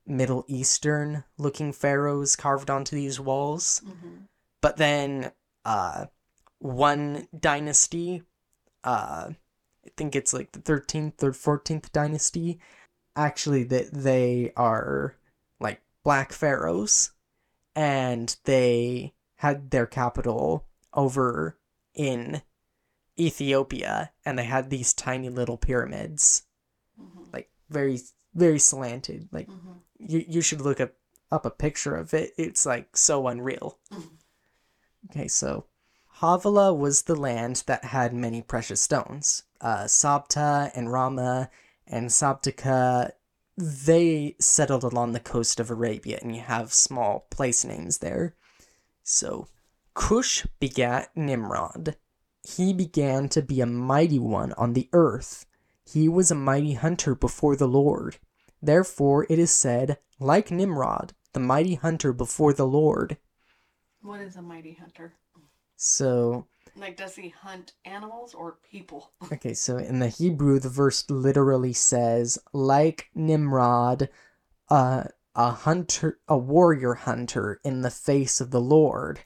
middle 0.07 0.45
eastern 0.47 1.23
looking 1.37 1.71
pharaohs 1.73 2.35
carved 2.35 2.69
onto 2.69 2.95
these 2.95 3.19
walls 3.19 3.81
hmm 3.85 4.15
but 4.61 4.77
then 4.77 5.31
uh 5.65 6.05
one 6.59 7.27
dynasty 7.37 8.23
uh 8.83 9.29
i 9.85 9.89
think 9.95 10.15
it's 10.15 10.33
like 10.33 10.51
the 10.53 10.59
13th 10.59 11.21
or 11.21 11.31
14th 11.31 11.91
dynasty 11.91 12.59
actually 13.15 13.63
that 13.63 13.93
they 13.93 14.51
are 14.55 15.15
like 15.59 15.81
black 16.03 16.31
pharaohs 16.31 17.11
and 17.75 18.37
they 18.45 19.13
had 19.35 19.69
their 19.69 19.85
capital 19.85 20.65
over 20.93 21.59
in 21.93 22.41
Ethiopia, 23.19 24.11
and 24.25 24.37
they 24.37 24.43
had 24.45 24.69
these 24.69 24.93
tiny 24.93 25.29
little 25.29 25.57
pyramids, 25.57 26.43
Mhm. 26.99 27.33
like 27.33 27.51
very 27.69 27.99
very 28.33 28.59
slanted. 28.59 29.29
Like 29.31 29.47
Mhm. 29.47 29.81
You 29.99 30.23
you 30.27 30.41
should 30.41 30.61
look 30.61 30.79
up 30.79 30.93
up 31.31 31.45
a 31.45 31.51
picture 31.51 31.95
of 31.95 32.13
it. 32.13 32.33
It's 32.37 32.65
like 32.65 32.95
so 32.97 33.27
unreal. 33.27 33.79
Okay, 35.11 35.27
so 35.29 35.67
Havilah 36.19 36.73
was 36.73 37.03
the 37.03 37.15
land 37.15 37.63
that 37.67 37.85
had 37.85 38.13
many 38.13 38.41
precious 38.41 38.81
stones. 38.81 39.43
Uh, 39.61 39.83
Sabta 39.85 40.71
and 40.75 40.91
Rama 40.91 41.49
and 41.85 42.09
Sabtika, 42.09 43.11
they 43.55 44.35
settled 44.39 44.83
along 44.83 45.13
the 45.13 45.19
coast 45.19 45.59
of 45.59 45.69
Arabia, 45.69 46.19
and 46.21 46.35
you 46.35 46.41
have 46.41 46.73
small 46.73 47.27
place 47.29 47.63
names 47.63 47.99
there. 47.99 48.35
So 49.03 49.47
Cush 49.93 50.45
begat 50.59 51.15
Nimrod. 51.15 51.95
He 52.43 52.73
began 52.73 53.29
to 53.29 53.41
be 53.41 53.61
a 53.61 53.65
mighty 53.65 54.19
one 54.19 54.53
on 54.53 54.73
the 54.73 54.89
earth. 54.93 55.45
He 55.85 56.09
was 56.09 56.31
a 56.31 56.35
mighty 56.35 56.73
hunter 56.73 57.15
before 57.15 57.55
the 57.55 57.67
Lord. 57.67 58.17
Therefore 58.61 59.25
it 59.29 59.39
is 59.39 59.51
said, 59.51 59.99
like 60.19 60.51
Nimrod, 60.51 61.13
the 61.33 61.39
mighty 61.39 61.75
hunter 61.75 62.13
before 62.13 62.53
the 62.53 62.65
Lord. 62.67 63.17
What 64.01 64.21
is 64.21 64.35
a 64.35 64.41
mighty 64.41 64.73
hunter? 64.73 65.13
So, 65.75 66.47
Like, 66.75 66.97
does 66.97 67.15
he 67.15 67.29
hunt 67.29 67.73
animals 67.85 68.33
or 68.33 68.57
people? 68.69 69.11
okay, 69.31 69.53
so 69.53 69.77
in 69.77 69.99
the 69.99 70.09
Hebrew, 70.09 70.59
the 70.59 70.69
verse 70.69 71.07
literally 71.09 71.73
says, 71.73 72.39
like 72.53 73.09
Nimrod, 73.13 74.09
uh, 74.69 75.03
a 75.35 75.51
hunter, 75.51 76.19
a 76.27 76.37
warrior 76.37 76.95
hunter 76.95 77.59
in 77.63 77.81
the 77.81 77.91
face 77.91 78.41
of 78.41 78.49
the 78.49 78.61
Lord, 78.61 79.19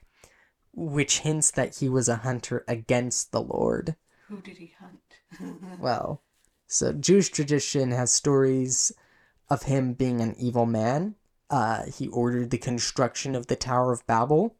which 0.74 1.20
hints 1.20 1.50
that 1.52 1.76
he 1.76 1.88
was 1.88 2.08
a 2.08 2.16
hunter 2.16 2.64
against 2.68 3.32
the 3.32 3.40
Lord. 3.42 3.96
Who 4.28 4.42
did 4.42 4.58
he 4.58 4.74
hunt? 4.78 4.98
Well, 5.80 6.22
so 6.66 6.92
Jewish 6.92 7.30
tradition 7.30 7.90
has 7.92 8.12
stories 8.12 8.92
of 9.48 9.64
him 9.64 9.92
being 9.94 10.20
an 10.20 10.34
evil 10.38 10.66
man. 10.66 11.16
Uh, 11.50 11.84
he 11.84 12.08
ordered 12.08 12.50
the 12.50 12.58
construction 12.58 13.34
of 13.34 13.46
the 13.48 13.56
Tower 13.56 13.92
of 13.92 14.06
Babel. 14.06 14.56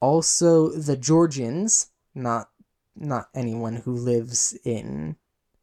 Also, 0.00 0.68
the 0.70 0.96
Georgians, 0.96 1.90
not 2.14 2.50
not 2.94 3.28
anyone 3.34 3.76
who 3.76 3.92
lives 3.92 4.56
in 4.64 5.16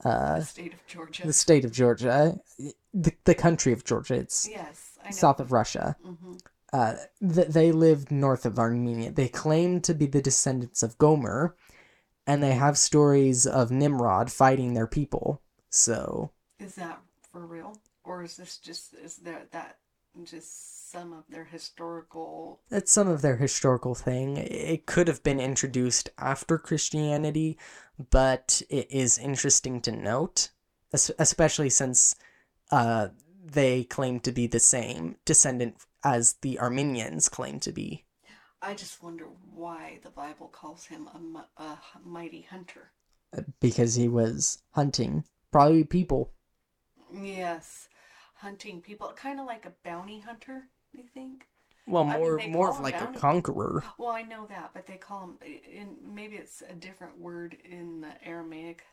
uh, 0.03 0.39
the 0.39 0.45
state 0.45 0.73
of 0.73 0.87
Georgia. 0.87 1.27
the 1.27 1.33
state 1.33 1.63
of 1.65 1.71
Georgia, 1.71 2.39
the, 2.93 3.13
the 3.25 3.35
country 3.35 3.71
of 3.71 3.83
Georgia. 3.85 4.15
It's 4.15 4.47
yes, 4.49 4.97
I 5.03 5.09
know. 5.09 5.15
south 5.15 5.39
of 5.39 5.51
Russia. 5.51 5.95
hmm 6.03 6.37
Uh, 6.73 6.95
th- 7.21 7.47
they 7.47 7.71
lived 7.71 8.11
north 8.11 8.45
of 8.45 8.59
Armenia. 8.59 9.11
They 9.11 9.27
claim 9.27 9.81
to 9.81 9.93
be 9.93 10.05
the 10.07 10.21
descendants 10.21 10.83
of 10.83 10.97
Gomer, 10.97 11.55
and 12.27 12.41
they 12.43 12.53
have 12.53 12.77
stories 12.77 13.45
of 13.47 13.71
Nimrod 13.71 14.31
fighting 14.31 14.73
their 14.73 14.87
people. 14.87 15.41
So, 15.69 16.31
Is 16.59 16.75
that 16.75 16.99
for 17.31 17.45
real, 17.45 17.77
or 18.09 18.23
is 18.23 18.35
this 18.37 18.57
just 18.57 18.95
is 18.95 19.17
there 19.17 19.43
that 19.51 19.77
just 20.23 20.91
some 20.91 21.13
of 21.13 21.23
their 21.29 21.45
historical? 21.45 22.59
that's 22.69 22.91
some 22.91 23.07
of 23.07 23.21
their 23.21 23.37
historical 23.37 23.93
thing. 23.93 24.37
It 24.37 24.87
could 24.87 25.07
have 25.07 25.21
been 25.21 25.39
introduced 25.39 26.09
after 26.17 26.57
Christianity, 26.57 27.57
but 28.09 28.63
it 28.69 28.87
is 28.89 29.19
interesting 29.19 29.79
to 29.81 29.91
note, 29.91 30.49
especially 30.91 31.69
since 31.69 32.15
uh, 32.71 33.09
they 33.45 33.83
claim 33.83 34.19
to 34.21 34.31
be 34.31 34.47
the 34.47 34.59
same 34.59 35.17
descendant 35.23 35.75
as 36.03 36.33
the 36.41 36.59
Armenians 36.59 37.29
claim 37.29 37.59
to 37.59 37.71
be. 37.71 38.05
I 38.61 38.73
just 38.73 39.03
wonder 39.03 39.27
why 39.53 39.99
the 40.03 40.09
Bible 40.09 40.47
calls 40.47 40.85
him 40.85 41.07
a, 41.07 41.61
a 41.61 41.79
mighty 42.03 42.41
hunter. 42.49 42.91
because 43.59 43.93
he 43.93 44.07
was 44.07 44.63
hunting 44.71 45.23
probably 45.51 45.83
people. 45.83 46.31
Yes, 47.13 47.87
hunting 48.39 48.81
people, 48.81 49.11
kind 49.15 49.39
of 49.39 49.45
like 49.45 49.65
a 49.65 49.73
bounty 49.83 50.19
hunter. 50.19 50.63
You 50.93 51.03
think? 51.13 51.45
Well, 51.87 52.03
I 52.03 52.13
mean, 52.13 52.19
more 52.19 52.39
more 52.49 52.69
of 52.69 52.79
like 52.79 52.99
bounty- 52.99 53.17
a 53.17 53.21
conqueror. 53.21 53.83
Well, 53.97 54.09
I 54.09 54.21
know 54.21 54.45
that, 54.47 54.71
but 54.73 54.85
they 54.85 54.97
call 54.97 55.23
him. 55.23 55.37
In 55.43 55.95
maybe 56.03 56.35
it's 56.35 56.63
a 56.69 56.73
different 56.73 57.17
word 57.19 57.57
in 57.63 58.01
the 58.01 58.13
Aramaic 58.23 58.83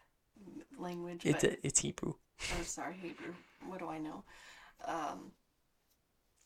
language. 0.78 1.24
It's 1.24 1.44
but, 1.44 1.58
it's 1.62 1.80
Hebrew. 1.80 2.14
oh, 2.58 2.62
sorry, 2.62 2.94
Hebrew. 3.00 3.34
What 3.66 3.78
do 3.80 3.88
I 3.88 3.98
know? 3.98 4.24
Um, 4.84 5.32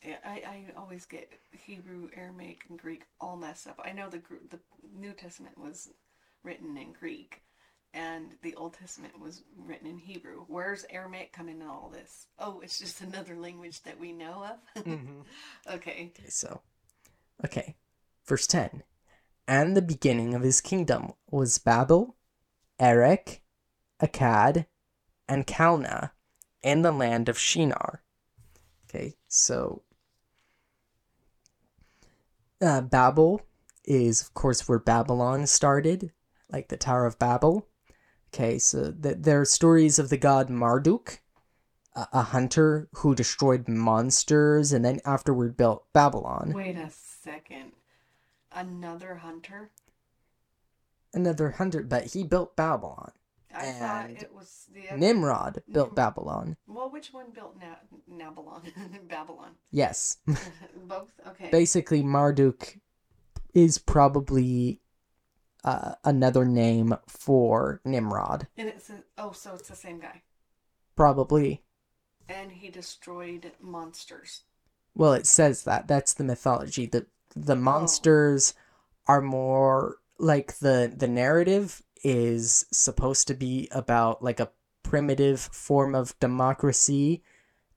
yeah, 0.04 0.16
I, 0.24 0.30
I 0.30 0.64
always 0.76 1.04
get 1.04 1.30
Hebrew, 1.52 2.08
Aramaic, 2.16 2.62
and 2.68 2.78
Greek 2.78 3.04
all 3.20 3.36
messed 3.36 3.66
up. 3.66 3.80
I 3.84 3.92
know 3.92 4.08
the 4.08 4.22
the 4.50 4.58
New 4.94 5.12
Testament 5.12 5.58
was 5.58 5.90
written 6.42 6.76
in 6.76 6.92
Greek, 6.92 7.42
and 7.92 8.33
the 8.42 8.55
Old 8.55 8.74
Testament 8.74 9.18
was 9.20 9.42
written 9.57 9.87
in 9.88 9.98
Hebrew. 9.98 10.44
Where's 10.46 10.85
Aramaic 10.90 11.33
come 11.33 11.48
in 11.48 11.62
all 11.62 11.90
this? 11.92 12.26
Oh, 12.38 12.61
it's 12.61 12.79
just 12.79 13.00
another 13.00 13.37
language 13.37 13.83
that 13.83 13.98
we 13.98 14.12
know 14.12 14.44
of. 14.76 14.85
Mhm. 14.85 15.24
okay. 15.72 16.12
Okay, 16.16 16.29
so 16.29 16.61
okay, 17.44 17.76
verse 18.26 18.46
ten, 18.46 18.83
and 19.48 19.76
the 19.76 19.83
beginning 19.83 20.35
of 20.35 20.42
his 20.42 20.61
kingdom 20.61 21.12
was 21.31 21.59
Babel, 21.59 22.16
Erech, 22.79 23.42
Akkad, 24.00 24.66
and 25.29 25.46
Calneh, 25.46 26.11
in 26.62 26.83
the 26.83 26.92
land 26.92 27.29
of 27.29 27.38
Shinar. 27.38 28.03
Okay, 28.88 29.16
so 29.29 29.83
uh, 32.61 32.81
Babel 32.81 33.42
is 33.85 34.22
of 34.22 34.35
course 34.35 34.68
where 34.68 34.79
Babylon 34.79 35.46
started, 35.46 36.12
like 36.50 36.68
the 36.68 36.76
Tower 36.76 37.07
of 37.07 37.18
Babel. 37.18 37.66
Okay, 38.33 38.59
so 38.59 38.93
th- 38.93 39.16
there 39.21 39.40
are 39.40 39.45
stories 39.45 39.99
of 39.99 40.09
the 40.09 40.16
god 40.16 40.49
Marduk, 40.49 41.21
a, 41.97 42.07
a 42.12 42.23
hunter 42.23 42.88
who 42.95 43.14
destroyed 43.14 43.66
monsters 43.69 44.73
and 44.73 44.85
then 44.85 45.01
afterward 45.05 45.57
built 45.57 45.85
Babylon. 45.93 46.53
Wait 46.55 46.77
a 46.77 46.90
second. 46.90 47.73
Another 48.53 49.16
hunter? 49.16 49.71
Another 51.12 51.51
hunter, 51.51 51.83
but 51.83 52.05
he 52.07 52.23
built 52.23 52.55
Babylon. 52.55 53.11
I 53.53 53.73
thought 53.73 54.07
And 54.11 54.23
it 54.23 54.33
was 54.33 54.66
the 54.73 54.88
other. 54.90 54.99
Nimrod 54.99 55.62
built 55.73 55.88
Nim- 55.88 55.95
Babylon. 55.97 56.57
Well, 56.69 56.88
which 56.88 57.12
one 57.12 57.31
built 57.35 57.57
Na- 57.61 58.27
Nabalon? 58.31 58.62
Babylon. 59.09 59.51
Yes. 59.73 60.19
Both? 60.87 61.12
Okay. 61.27 61.49
Basically, 61.51 62.03
Marduk 62.05 62.79
is 63.55 63.79
probably 63.79 64.81
uh, 65.64 65.94
another 66.05 66.44
name 66.44 66.96
for 67.07 67.81
Nimrod. 67.85 68.46
and 68.57 68.68
it's 68.68 68.90
a, 68.90 69.03
oh, 69.18 69.33
so 69.33 69.55
it's 69.55 69.68
the 69.68 69.77
same 69.77 70.01
guy. 70.01 70.23
Probably. 70.96 71.62
And 72.29 72.53
he 72.53 72.68
destroyed 72.68 73.53
monsters. 73.61 74.42
Well, 74.94 75.12
it 75.14 75.27
says 75.27 75.64
that. 75.64 75.88
That's 75.88 76.14
the 76.14 76.25
mythology. 76.25 76.87
The 76.87 77.07
the 77.35 77.57
monsters 77.57 78.55
are 79.07 79.20
more 79.20 79.99
like 80.18 80.59
the 80.59 80.92
the 80.94 81.09
narrative 81.09 81.83
is 82.03 82.66
supposed 82.73 83.29
to 83.29 83.35
be 83.35 83.68
about 83.73 84.23
like 84.23 84.40
a 84.40 84.51
primitive 84.83 85.40
form 85.40 85.94
of 85.94 86.18
democracy 86.18 87.23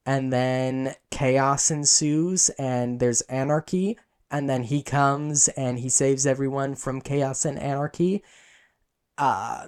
and 0.06 0.34
then 0.34 0.96
chaos 1.12 1.70
ensues 1.72 2.50
and 2.52 3.00
there's 3.00 3.22
anarchy 3.22 3.98
and 4.34 4.50
then 4.50 4.64
he 4.64 4.82
comes 4.82 5.48
and 5.50 5.80
he 5.80 5.88
saves 5.88 6.26
everyone 6.26 6.76
from 6.76 7.00
chaos 7.00 7.46
and 7.46 7.60
anarchy 7.60 8.24
uh 9.18 9.68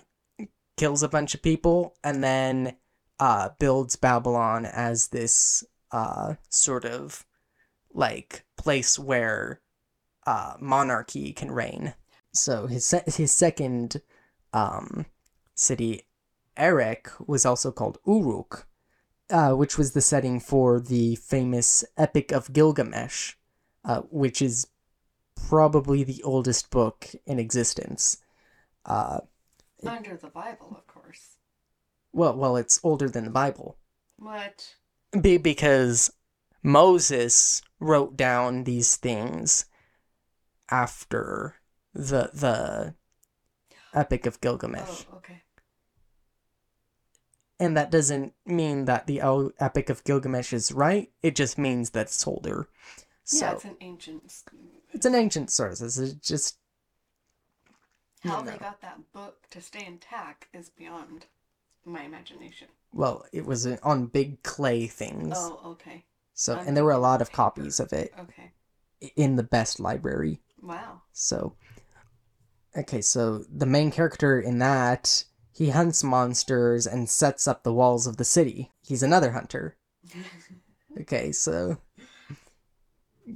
kills 0.75 1.03
a 1.03 1.07
bunch 1.07 1.33
of 1.35 1.41
people 1.41 1.95
and 2.03 2.23
then 2.23 2.75
uh 3.19 3.49
builds 3.59 3.95
babylon 3.95 4.65
as 4.65 5.07
this 5.09 5.63
uh 5.91 6.33
sort 6.49 6.83
of 6.83 7.25
like 7.93 8.43
place 8.57 8.99
where 8.99 9.61
uh 10.27 10.55
monarchy 10.59 11.31
can 11.31 11.51
reign. 11.51 11.93
So 12.33 12.67
his 12.67 12.85
se- 12.85 13.03
his 13.05 13.31
second 13.31 14.01
um 14.51 15.05
city 15.53 16.01
Erech 16.57 17.09
was 17.25 17.45
also 17.45 17.71
called 17.71 17.99
Uruk 18.05 18.67
uh, 19.29 19.53
which 19.53 19.77
was 19.77 19.93
the 19.93 20.01
setting 20.01 20.39
for 20.39 20.79
the 20.79 21.15
famous 21.15 21.83
Epic 21.97 22.31
of 22.31 22.53
Gilgamesh, 22.53 23.33
uh, 23.85 24.01
which 24.09 24.41
is 24.41 24.67
probably 25.47 26.03
the 26.03 26.21
oldest 26.23 26.69
book 26.69 27.07
in 27.25 27.39
existence. 27.39 28.17
Uh, 28.85 29.19
Under 29.85 30.17
the 30.17 30.27
Bible, 30.29 30.75
of 30.77 30.87
course. 30.87 31.37
well, 32.13 32.35
well, 32.35 32.55
it's 32.57 32.79
older 32.83 33.09
than 33.09 33.25
the 33.25 33.31
Bible. 33.31 33.77
What? 34.17 34.75
Be- 35.19 35.37
because 35.37 36.11
Moses 36.63 37.61
wrote 37.79 38.15
down 38.17 38.63
these 38.63 38.95
things 38.95 39.65
after 40.69 41.55
the 41.93 42.29
the 42.33 42.95
Epic 43.93 44.25
of 44.25 44.41
Gilgamesh. 44.41 45.05
Oh, 45.11 45.17
okay. 45.17 45.41
And 47.59 47.77
that 47.77 47.91
doesn't 47.91 48.33
mean 48.45 48.85
that 48.85 49.07
the 49.07 49.21
Epic 49.59 49.89
of 49.89 50.03
Gilgamesh 50.03 50.51
is 50.51 50.71
right. 50.73 51.09
It 51.21 51.35
just 51.35 51.57
means 51.57 51.91
that 51.91 52.07
it's 52.07 52.27
older. 52.27 52.67
So 53.25 53.45
yeah, 53.45 53.51
it's 53.53 53.65
an 53.65 53.75
ancient. 53.81 54.33
it's 54.93 55.05
an 55.05 55.15
ancient 55.15 55.49
source. 55.51 55.81
It's 55.81 55.97
just 56.25 56.57
How 58.23 58.41
they 58.41 58.57
got 58.57 58.81
that 58.81 58.99
book 59.13 59.47
to 59.51 59.61
stay 59.61 59.85
intact 59.85 60.47
is 60.53 60.69
beyond 60.69 61.25
my 61.85 62.03
imagination. 62.03 62.67
well, 62.93 63.25
it 63.33 63.45
was 63.45 63.65
uh, 63.67 63.77
on 63.83 64.05
big 64.07 64.41
clay 64.43 64.87
things. 64.87 65.33
Oh, 65.37 65.59
okay. 65.65 66.05
so 66.33 66.55
and 66.57 66.75
there 66.77 66.83
were 66.83 66.91
a 66.91 66.97
lot 66.99 67.21
of 67.21 67.29
paper. 67.29 67.35
copies 67.35 67.79
of 67.79 67.91
it 67.93 68.13
Okay. 68.19 68.51
in 69.15 69.35
the 69.35 69.43
best 69.43 69.79
library. 69.79 70.39
Wow. 70.61 71.01
So, 71.11 71.55
okay, 72.77 73.01
so 73.01 73.43
the 73.51 73.65
main 73.67 73.91
character 73.91 74.39
in 74.39 74.57
that, 74.59 75.25
he 75.51 75.69
hunts 75.69 76.03
monsters 76.03 76.87
and 76.87 77.09
sets 77.09 77.47
up 77.47 77.63
the 77.63 77.73
walls 77.73 78.07
of 78.07 78.17
the 78.17 78.25
city. 78.25 78.71
He's 78.83 79.01
another 79.03 79.31
hunter. 79.31 79.77
Okay, 81.01 81.33
so 81.33 81.77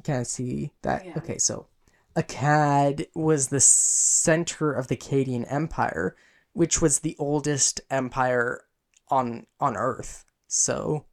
can 0.03 0.21
I 0.21 0.23
see 0.23 0.71
that? 0.81 1.05
Yeah. 1.05 1.17
Okay, 1.17 1.37
so 1.37 1.67
Akkad 2.15 3.07
was 3.15 3.47
the 3.47 3.59
center 3.59 4.71
of 4.71 4.87
the 4.87 4.97
Akkadian 4.97 5.51
Empire, 5.51 6.15
which 6.53 6.81
was 6.81 6.99
the 6.99 7.15
oldest 7.19 7.81
empire 7.89 8.61
on 9.09 9.45
on 9.59 9.75
Earth. 9.75 10.25
So 10.47 11.05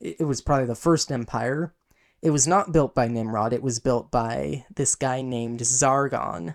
it, 0.00 0.16
it 0.20 0.24
was 0.24 0.40
probably 0.40 0.66
the 0.66 0.74
first 0.74 1.10
empire. 1.10 1.74
It 2.20 2.30
was 2.30 2.46
not 2.46 2.72
built 2.72 2.94
by 2.94 3.08
Nimrod. 3.08 3.52
It 3.52 3.62
was 3.62 3.80
built 3.80 4.10
by 4.10 4.64
this 4.74 4.94
guy 4.94 5.22
named 5.22 5.66
Sargon. 5.66 6.54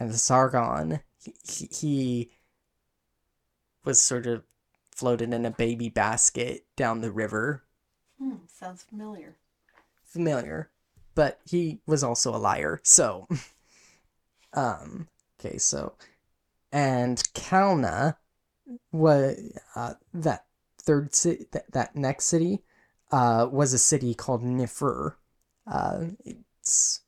And 0.00 0.14
Sargon, 0.14 1.00
he, 1.22 1.34
he, 1.46 1.66
he 1.66 2.30
was 3.84 4.00
sort 4.00 4.26
of 4.26 4.42
floated 4.90 5.34
in 5.34 5.44
a 5.44 5.50
baby 5.50 5.88
basket 5.90 6.64
down 6.76 7.00
the 7.00 7.12
river 7.12 7.64
Hmm, 8.18 8.36
sounds 8.48 8.82
familiar. 8.82 9.36
Familiar, 10.14 10.70
but 11.16 11.40
he 11.44 11.80
was 11.86 12.04
also 12.04 12.32
a 12.32 12.38
liar. 12.38 12.80
So, 12.84 13.26
um, 14.54 15.08
okay, 15.40 15.58
so, 15.58 15.94
and 16.70 17.18
Calneh 17.34 18.14
was 18.92 19.58
uh, 19.74 19.94
that 20.12 20.44
third 20.78 21.16
city, 21.16 21.46
that, 21.50 21.72
that 21.72 21.96
next 21.96 22.26
city, 22.26 22.62
uh, 23.10 23.48
was 23.50 23.72
a 23.72 23.78
city 23.78 24.14
called 24.14 24.44
Nippur. 24.44 25.16
Uh, 25.66 26.04
it's 26.24 27.00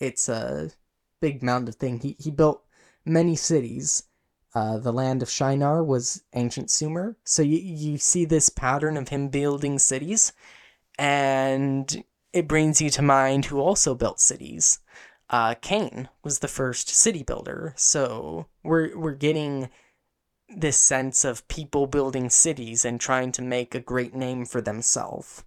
it's 0.00 0.28
a 0.28 0.70
big 1.20 1.44
mound 1.44 1.68
of 1.68 1.76
thing. 1.76 2.00
He 2.00 2.16
he 2.18 2.32
built 2.32 2.64
many 3.04 3.36
cities. 3.36 4.02
Uh, 4.56 4.78
the 4.78 4.92
land 4.92 5.22
of 5.22 5.30
Shinar 5.30 5.84
was 5.84 6.24
ancient 6.34 6.68
Sumer. 6.68 7.16
So 7.22 7.42
you 7.42 7.58
you 7.58 7.98
see 7.98 8.24
this 8.24 8.48
pattern 8.48 8.96
of 8.96 9.10
him 9.10 9.28
building 9.28 9.78
cities 9.78 10.32
and 10.98 12.04
it 12.32 12.48
brings 12.48 12.80
you 12.80 12.90
to 12.90 13.02
mind 13.02 13.46
who 13.46 13.60
also 13.60 13.94
built 13.94 14.20
cities. 14.20 14.80
Uh, 15.28 15.54
Cain 15.60 16.08
was 16.22 16.38
the 16.38 16.48
first 16.48 16.88
city 16.88 17.22
builder, 17.22 17.74
so 17.76 18.46
we're 18.62 18.96
we're 18.96 19.14
getting 19.14 19.68
this 20.48 20.76
sense 20.76 21.24
of 21.24 21.46
people 21.48 21.86
building 21.86 22.30
cities 22.30 22.84
and 22.84 23.00
trying 23.00 23.32
to 23.32 23.42
make 23.42 23.74
a 23.74 23.80
great 23.80 24.14
name 24.14 24.44
for 24.44 24.60
themselves. 24.60 25.44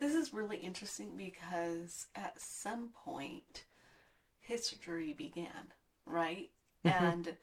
This 0.00 0.14
is 0.14 0.32
really 0.32 0.56
interesting 0.56 1.16
because 1.16 2.06
at 2.14 2.40
some 2.40 2.90
point 3.04 3.64
history 4.40 5.12
began, 5.12 5.72
right? 6.06 6.50
Mhm. 6.84 7.02
And 7.02 7.36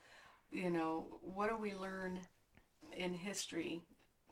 you 0.51 0.69
know, 0.71 1.19
what 1.21 1.49
do 1.49 1.57
we 1.57 1.75
learn 1.75 2.19
in 2.95 3.13
history 3.13 3.81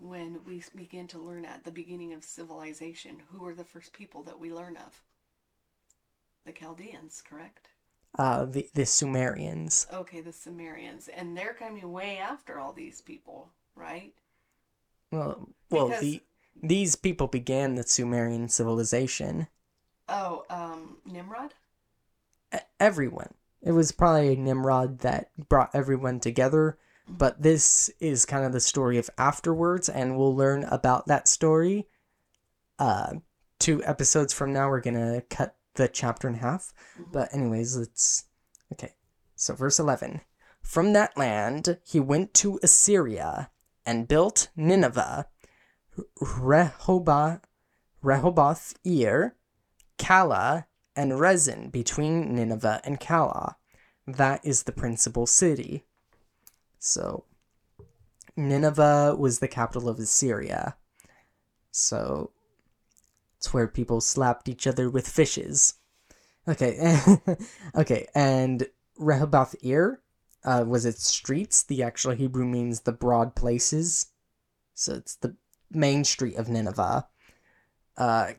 when 0.04 0.40
we 0.46 0.64
begin 0.76 1.08
to 1.08 1.20
learn 1.20 1.46
at 1.46 1.64
the 1.64 1.72
beginning 1.72 2.14
of 2.14 2.24
civilization? 2.24 3.18
Who 3.32 3.46
are 3.46 3.56
the 3.56 3.64
first 3.64 3.94
people 3.94 4.24
that 4.24 4.40
we 4.40 4.54
learn 4.54 4.78
of? 4.78 5.02
The 6.46 6.52
Chaldeans, 6.52 7.24
correct? 7.28 7.70
Uh, 8.18 8.46
the 8.46 8.70
the 8.74 8.86
Sumerians. 8.86 9.88
Okay, 9.92 10.22
the 10.22 10.34
Sumerians, 10.34 11.08
and 11.08 11.36
they're 11.36 11.54
coming 11.56 11.92
way 11.92 12.18
after 12.18 12.60
all 12.60 12.74
these 12.74 13.02
people, 13.02 13.50
right? 13.76 14.14
Well, 15.12 15.50
well, 15.70 15.88
Because- 15.88 16.02
the 16.02 16.22
these 16.62 16.96
people 16.96 17.28
began 17.28 17.76
the 17.76 17.84
Sumerian 17.84 18.48
civilization. 18.50 19.48
Oh, 20.08 20.46
um, 20.50 20.98
Nimrod. 21.06 21.56
Everyone. 22.80 23.34
It 23.62 23.72
was 23.72 23.92
probably 23.92 24.36
Nimrod 24.36 25.00
that 25.00 25.32
brought 25.50 25.74
everyone 25.74 26.20
together, 26.20 26.78
but 27.08 27.42
this 27.42 27.90
is 28.00 28.26
kind 28.26 28.46
of 28.46 28.52
the 28.52 28.60
story 28.60 28.98
of 28.98 29.10
afterwards, 29.18 29.90
and 29.90 30.18
we'll 30.18 30.36
learn 30.36 30.64
about 30.66 31.08
that 31.08 31.28
story. 31.28 31.88
Uh, 32.80 33.16
two 33.60 33.84
episodes 33.84 34.34
from 34.34 34.54
now, 34.54 34.70
we're 34.70 34.82
gonna 34.82 35.22
cut 35.30 35.56
the 35.76 35.88
chapter 35.88 36.28
in 36.28 36.36
half. 36.36 36.74
But 37.12 37.34
anyways, 37.34 37.78
let's 37.78 38.26
okay. 38.72 38.94
So 39.36 39.54
verse 39.54 39.80
eleven. 39.80 40.22
From 40.62 40.94
that 40.94 41.18
land 41.18 41.78
he 41.86 42.00
went 42.00 42.34
to 42.36 42.60
Assyria 42.64 43.52
and 43.86 44.08
built 44.08 44.50
Nineveh, 44.56 45.28
Rehoboth, 46.22 47.42
Rehoboth 48.02 48.76
Ir, 48.86 49.36
Calah, 49.98 50.66
and 50.96 51.12
Resen 51.14 51.72
between 51.72 52.34
Nineveh 52.34 52.82
and 52.84 53.00
Calah. 53.00 53.56
That 54.08 54.40
is 54.44 54.64
the 54.64 54.72
principal 54.72 55.26
city. 55.26 55.86
So 56.84 57.24
Nineveh 58.36 59.16
was 59.18 59.40
the 59.40 59.48
capital 59.48 59.88
of 59.88 60.00
Assyria. 60.00 60.76
So 61.72 62.32
it's 63.38 63.54
where 63.54 63.70
people 63.70 64.02
slapped 64.02 64.50
each 64.50 64.68
other 64.68 64.90
with 64.90 65.08
fishes. 65.08 65.76
Okay, 66.46 67.00
okay, 67.76 68.08
and 68.14 68.68
Rehoboth 68.98 69.56
Ir 69.64 70.02
uh, 70.44 70.66
was 70.68 70.86
its 70.86 71.08
streets. 71.08 71.64
The 71.64 71.82
actual 71.84 72.16
Hebrew 72.16 72.46
means 72.46 72.82
the 72.82 72.92
broad 72.92 73.34
places. 73.34 74.08
So 74.74 74.96
it's 74.96 75.16
the 75.16 75.38
main 75.72 76.04
street 76.04 76.36
of 76.36 76.50
Nineveh. 76.50 77.08
Uh, 77.96 78.34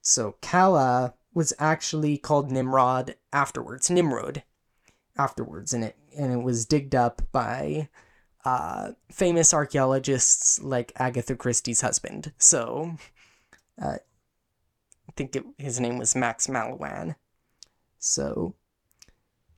so 0.00 0.36
Calah 0.40 1.14
was 1.34 1.52
actually 1.58 2.18
called 2.18 2.52
Nimrod 2.52 3.16
afterwards, 3.32 3.90
Nimrod 3.90 4.44
afterwards, 5.20 5.72
and 5.72 5.84
it 5.84 5.96
and 6.16 6.32
it 6.32 6.42
was 6.42 6.66
digged 6.66 6.94
up 6.94 7.22
by 7.32 7.88
uh, 8.44 8.92
famous 9.10 9.52
archaeologists 9.52 10.60
like 10.62 10.92
Agatha 10.96 11.36
Christie's 11.36 11.82
husband. 11.82 12.32
So 12.38 12.96
uh, 13.80 13.96
I 15.08 15.12
think 15.16 15.36
it, 15.36 15.44
his 15.58 15.78
name 15.78 15.98
was 15.98 16.16
Max 16.16 16.46
Mallowan. 16.46 17.16
So, 17.98 18.54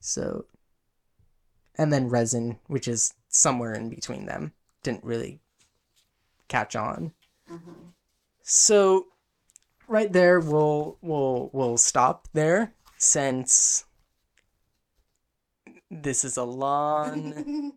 so, 0.01 0.47
and 1.77 1.93
then 1.93 2.11
Resen, 2.11 2.59
which 2.67 2.89
is 2.89 3.15
somewhere 3.29 3.73
in 3.73 3.89
between 3.89 4.27
them, 4.27 4.53
didn't 4.83 5.05
really 5.05 5.39
catch 6.49 6.75
on. 6.75 7.13
Mm-hmm. 7.51 7.71
So, 8.43 9.07
right 9.87 10.13
there, 10.13 10.41
we'll 10.41 10.99
we'll 11.01 11.51
we'll 11.53 11.79
stop 11.79 12.27
there 12.33 12.75
since 12.99 13.85
this 15.93 16.24
is 16.24 16.36
a 16.36 16.45
long 16.45 17.72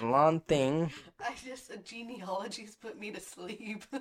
a 0.00 0.06
long 0.06 0.40
thing. 0.40 0.90
I 1.20 1.32
just 1.44 1.70
genealogies 1.84 2.76
put 2.76 2.98
me 2.98 3.10
to 3.10 3.20
sleep. 3.20 3.84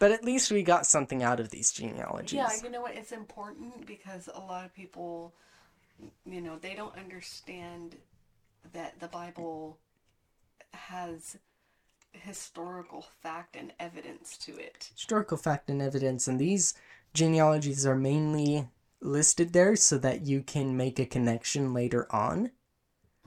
But 0.00 0.10
at 0.10 0.24
least 0.24 0.50
we 0.50 0.64
got 0.64 0.84
something 0.84 1.22
out 1.22 1.38
of 1.38 1.50
these 1.50 1.70
genealogies. 1.70 2.32
yeah, 2.32 2.50
you 2.60 2.70
know 2.70 2.80
what? 2.80 2.96
It's 2.96 3.12
important 3.12 3.86
because 3.86 4.28
a 4.34 4.40
lot 4.40 4.64
of 4.64 4.74
people, 4.74 5.32
you 6.24 6.40
know, 6.40 6.58
they 6.58 6.74
don't 6.74 6.96
understand 6.98 7.96
that 8.72 8.98
the 8.98 9.06
Bible 9.06 9.78
has 10.72 11.36
historical 12.12 13.06
fact 13.22 13.54
and 13.54 13.72
evidence 13.78 14.36
to 14.38 14.58
it. 14.58 14.90
historical 14.94 15.36
fact 15.36 15.70
and 15.70 15.80
evidence, 15.80 16.26
and 16.26 16.40
these 16.40 16.74
genealogies 17.14 17.86
are 17.86 17.94
mainly 17.94 18.66
listed 19.00 19.52
there 19.52 19.76
so 19.76 19.98
that 19.98 20.22
you 20.22 20.42
can 20.42 20.76
make 20.76 20.98
a 20.98 21.06
connection 21.06 21.72
later 21.74 22.06
on. 22.14 22.50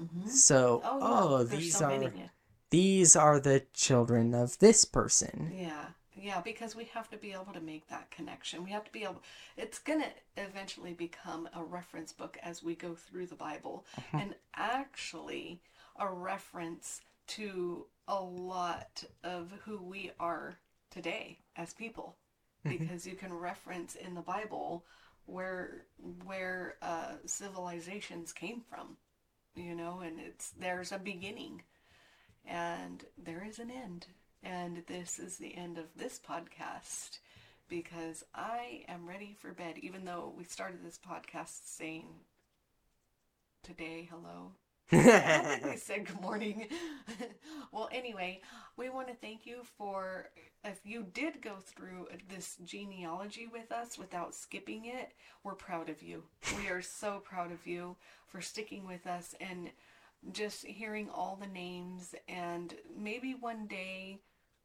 Mm-hmm. 0.02 0.28
So, 0.28 0.82
Oh, 0.84 1.00
oh, 1.02 1.38
yeah, 1.40 1.44
there's 1.44 1.62
these 1.64 1.78
so 1.78 1.86
are 1.86 1.98
many. 2.00 2.30
these 2.70 3.16
are 3.16 3.40
the 3.40 3.66
children 3.74 4.34
of 4.34 4.60
this 4.60 4.86
person. 4.86 5.52
Yeah, 5.52 5.86
yeah, 6.16 6.42
because 6.42 6.76
we 6.76 6.86
have 6.86 7.10
to 7.12 7.18
be 7.18 7.32
able 7.34 7.54
to 7.54 7.62
make 7.62 7.88
that 7.90 8.10
connection. 8.12 8.64
We 8.64 8.72
have 8.72 8.84
to 8.86 8.92
be 8.92 9.04
able. 9.04 9.22
It's 9.58 9.80
gonna 9.80 10.10
eventually 10.38 10.94
become 10.94 11.48
a 11.56 11.64
reference 11.64 12.12
book 12.14 12.38
as 12.42 12.64
we 12.64 12.76
go 12.76 12.96
through 12.96 13.28
the 13.28 13.36
Bible, 13.36 13.86
and 14.14 14.36
actually 14.56 15.62
a 15.98 16.10
reference 16.12 17.02
to 17.28 17.86
a 18.08 18.20
lot 18.22 19.04
of 19.24 19.52
who 19.66 19.78
we 19.82 20.12
are 20.20 20.58
today 20.90 21.40
as 21.56 21.74
people, 21.74 22.16
because 22.64 23.06
you 23.08 23.16
can 23.16 23.34
reference 23.34 23.96
in 23.96 24.16
the 24.16 24.22
Bible 24.22 24.84
where 25.26 25.86
where 26.26 26.76
uh, 26.82 27.14
civilizations 27.26 28.34
came 28.34 28.62
from, 28.62 28.98
you 29.56 29.76
know, 29.76 30.02
and 30.02 30.20
it's 30.20 30.52
there's 30.52 30.92
a 30.92 31.00
beginning 31.00 31.64
and 32.46 33.06
there 33.18 33.46
is 33.48 33.60
an 33.60 33.72
end. 33.72 34.08
And 34.44 34.84
this 34.88 35.20
is 35.20 35.38
the 35.38 35.56
end 35.56 35.78
of 35.78 35.86
this 35.96 36.20
podcast 36.20 37.20
because 37.70 38.26
I 38.36 38.84
am 38.90 39.08
ready 39.08 39.36
for 39.40 39.54
bed, 39.54 39.78
even 39.78 40.04
though 40.04 40.34
we 40.38 40.44
started 40.44 40.84
this 40.84 41.00
podcast 41.00 41.62
saying 41.66 42.08
today, 43.64 44.10
hello. 44.12 44.52
I 44.92 45.60
we 45.64 45.78
said 45.78 46.06
good 46.06 46.22
morning. 46.22 46.68
well, 47.72 47.90
anyway, 47.92 48.42
we 48.78 48.90
want 48.90 49.08
to 49.08 49.16
thank 49.16 49.46
you 49.46 49.62
for 49.78 50.30
if 50.64 50.80
you 50.84 51.04
did 51.14 51.42
go 51.42 51.56
through 51.60 52.08
this 52.30 52.58
genealogy 52.64 53.48
with 53.52 53.72
us 53.72 53.98
without 53.98 54.36
skipping 54.36 54.86
it. 54.86 55.14
We're 55.44 55.56
proud 55.56 55.90
of 55.90 56.04
you. 56.04 56.24
We 56.58 56.70
are 56.70 56.82
so 56.82 57.22
proud 57.24 57.52
of 57.52 57.66
you 57.66 57.96
for 58.28 58.42
sticking 58.42 58.86
with 58.86 59.08
us 59.08 59.36
and 59.42 59.72
just 60.32 60.66
hearing 60.66 61.10
all 61.10 61.38
the 61.42 61.48
names. 61.48 62.14
And 62.28 62.74
maybe 62.98 63.36
one 63.40 63.68
day 63.68 64.20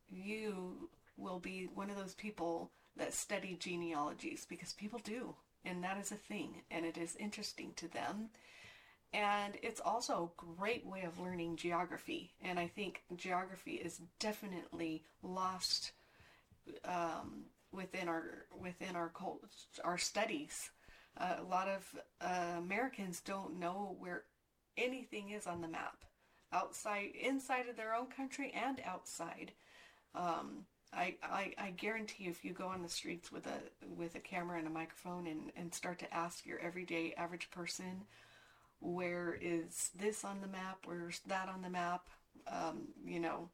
you 0.09 0.89
will 1.17 1.39
be 1.39 1.69
one 1.75 1.91
of 1.91 1.97
those 1.97 2.15
people 2.15 2.71
that 2.97 3.15
study 3.15 3.57
genealogies 3.59 4.47
because 4.49 4.73
people 4.73 5.01
do, 5.03 5.35
and 5.65 5.83
that 5.85 5.99
is 5.99 6.13
a 6.13 6.17
thing, 6.17 6.63
and 6.71 6.85
it 6.85 6.99
is 6.99 7.17
interesting 7.17 7.73
to 7.77 7.89
them. 7.89 8.31
And 9.13 9.55
it's 9.63 9.81
also 9.81 10.31
a 10.31 10.57
great 10.59 10.85
way 10.85 11.03
of 11.03 11.19
learning 11.19 11.57
geography. 11.57 12.33
And 12.43 12.59
I 12.59 12.67
think 12.67 13.03
geography 13.17 13.73
is 13.73 14.01
definitely 14.19 15.03
lost 15.23 15.93
um, 16.85 17.45
within 17.73 18.09
our 18.09 18.47
within 18.61 18.97
our 18.97 19.13
our 19.83 19.99
studies. 19.99 20.71
Uh, 21.17 21.37
a 21.41 21.45
lot 21.45 21.69
of 21.69 21.99
uh, 22.21 22.59
Americans 22.59 23.21
don't 23.21 23.59
know 23.59 23.97
where 23.99 24.25
anything 24.77 25.31
is 25.31 25.47
on 25.47 25.61
the 25.61 25.69
map, 25.69 26.05
outside, 26.53 27.09
inside 27.21 27.69
of 27.69 27.77
their 27.77 27.95
own 27.95 28.07
country, 28.07 28.53
and 28.55 28.81
outside. 28.85 29.53
Um, 30.15 30.67
I, 30.93 31.17
I, 31.23 31.53
I 31.59 31.71
guarantee 31.71 32.25
you 32.25 32.31
if 32.31 32.45
you 32.45 32.53
go 32.53 32.67
on 32.69 32.83
the 32.83 32.89
streets 32.89 33.31
with 33.31 33.47
a 33.47 33.87
with 33.97 34.15
a 34.15 34.21
camera 34.21 34.59
and 34.59 34.67
a 34.67 34.71
microphone 34.71 35.27
and, 35.27 35.53
and 35.57 35.75
start 35.75 35.99
to 35.99 36.15
ask 36.15 36.47
your 36.47 36.59
everyday 36.61 37.15
average 37.15 37.51
person 37.51 38.05
where 38.81 39.37
is 39.41 39.91
this 39.99 40.25
on 40.25 40.41
the 40.41 40.47
map 40.47 40.79
where's 40.85 41.21
that 41.27 41.49
on 41.49 41.63
the 41.63 41.71
map 41.71 42.09
um, 42.51 42.89
you 43.05 43.21
know 43.21 43.49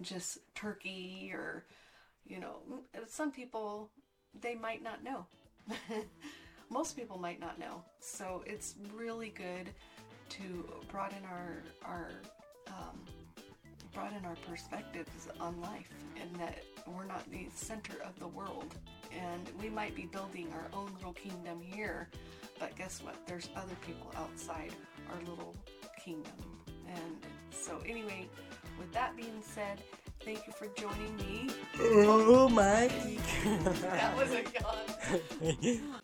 just 0.00 0.38
turkey 0.54 1.30
or 1.32 1.64
you 2.26 2.38
know 2.38 2.56
some 3.06 3.30
people 3.32 3.90
they 4.40 4.54
might 4.54 4.82
not 4.82 5.02
know. 5.02 5.26
Most 6.70 6.96
people 6.96 7.18
might 7.18 7.40
not 7.40 7.58
know. 7.58 7.82
So 8.00 8.42
it's 8.46 8.74
really 8.94 9.30
good 9.30 9.70
to 10.30 10.68
broaden 10.90 11.24
our 11.30 11.62
our 11.84 12.08
um, 12.68 13.00
broaden 13.94 14.24
our 14.24 14.36
perspectives 14.48 15.28
on 15.40 15.60
life 15.60 15.90
and 16.20 16.34
that 16.36 16.62
we're 16.86 17.06
not 17.06 17.28
the 17.30 17.46
center 17.54 17.94
of 18.04 18.18
the 18.18 18.28
world. 18.28 18.74
And 19.12 19.50
we 19.60 19.70
might 19.70 19.94
be 19.94 20.04
building 20.04 20.52
our 20.52 20.78
own 20.78 20.92
little 20.94 21.14
kingdom 21.14 21.60
here 21.60 22.10
but 22.58 22.76
guess 22.76 23.02
what? 23.02 23.16
There's 23.26 23.48
other 23.56 23.76
people 23.86 24.12
outside 24.16 24.74
our 25.10 25.20
little 25.20 25.54
kingdom. 26.02 26.32
And 26.86 27.26
so 27.50 27.80
anyway 27.86 28.28
with 28.78 28.92
that 28.92 29.16
being 29.16 29.42
said 29.42 29.82
thank 30.24 30.46
you 30.46 30.52
for 30.52 30.68
joining 30.68 31.16
me. 31.16 31.48
Oh 31.80 32.48
my. 32.48 32.88
that 33.82 34.16
was 34.16 34.30
a 34.32 34.42
yawn 35.62 35.94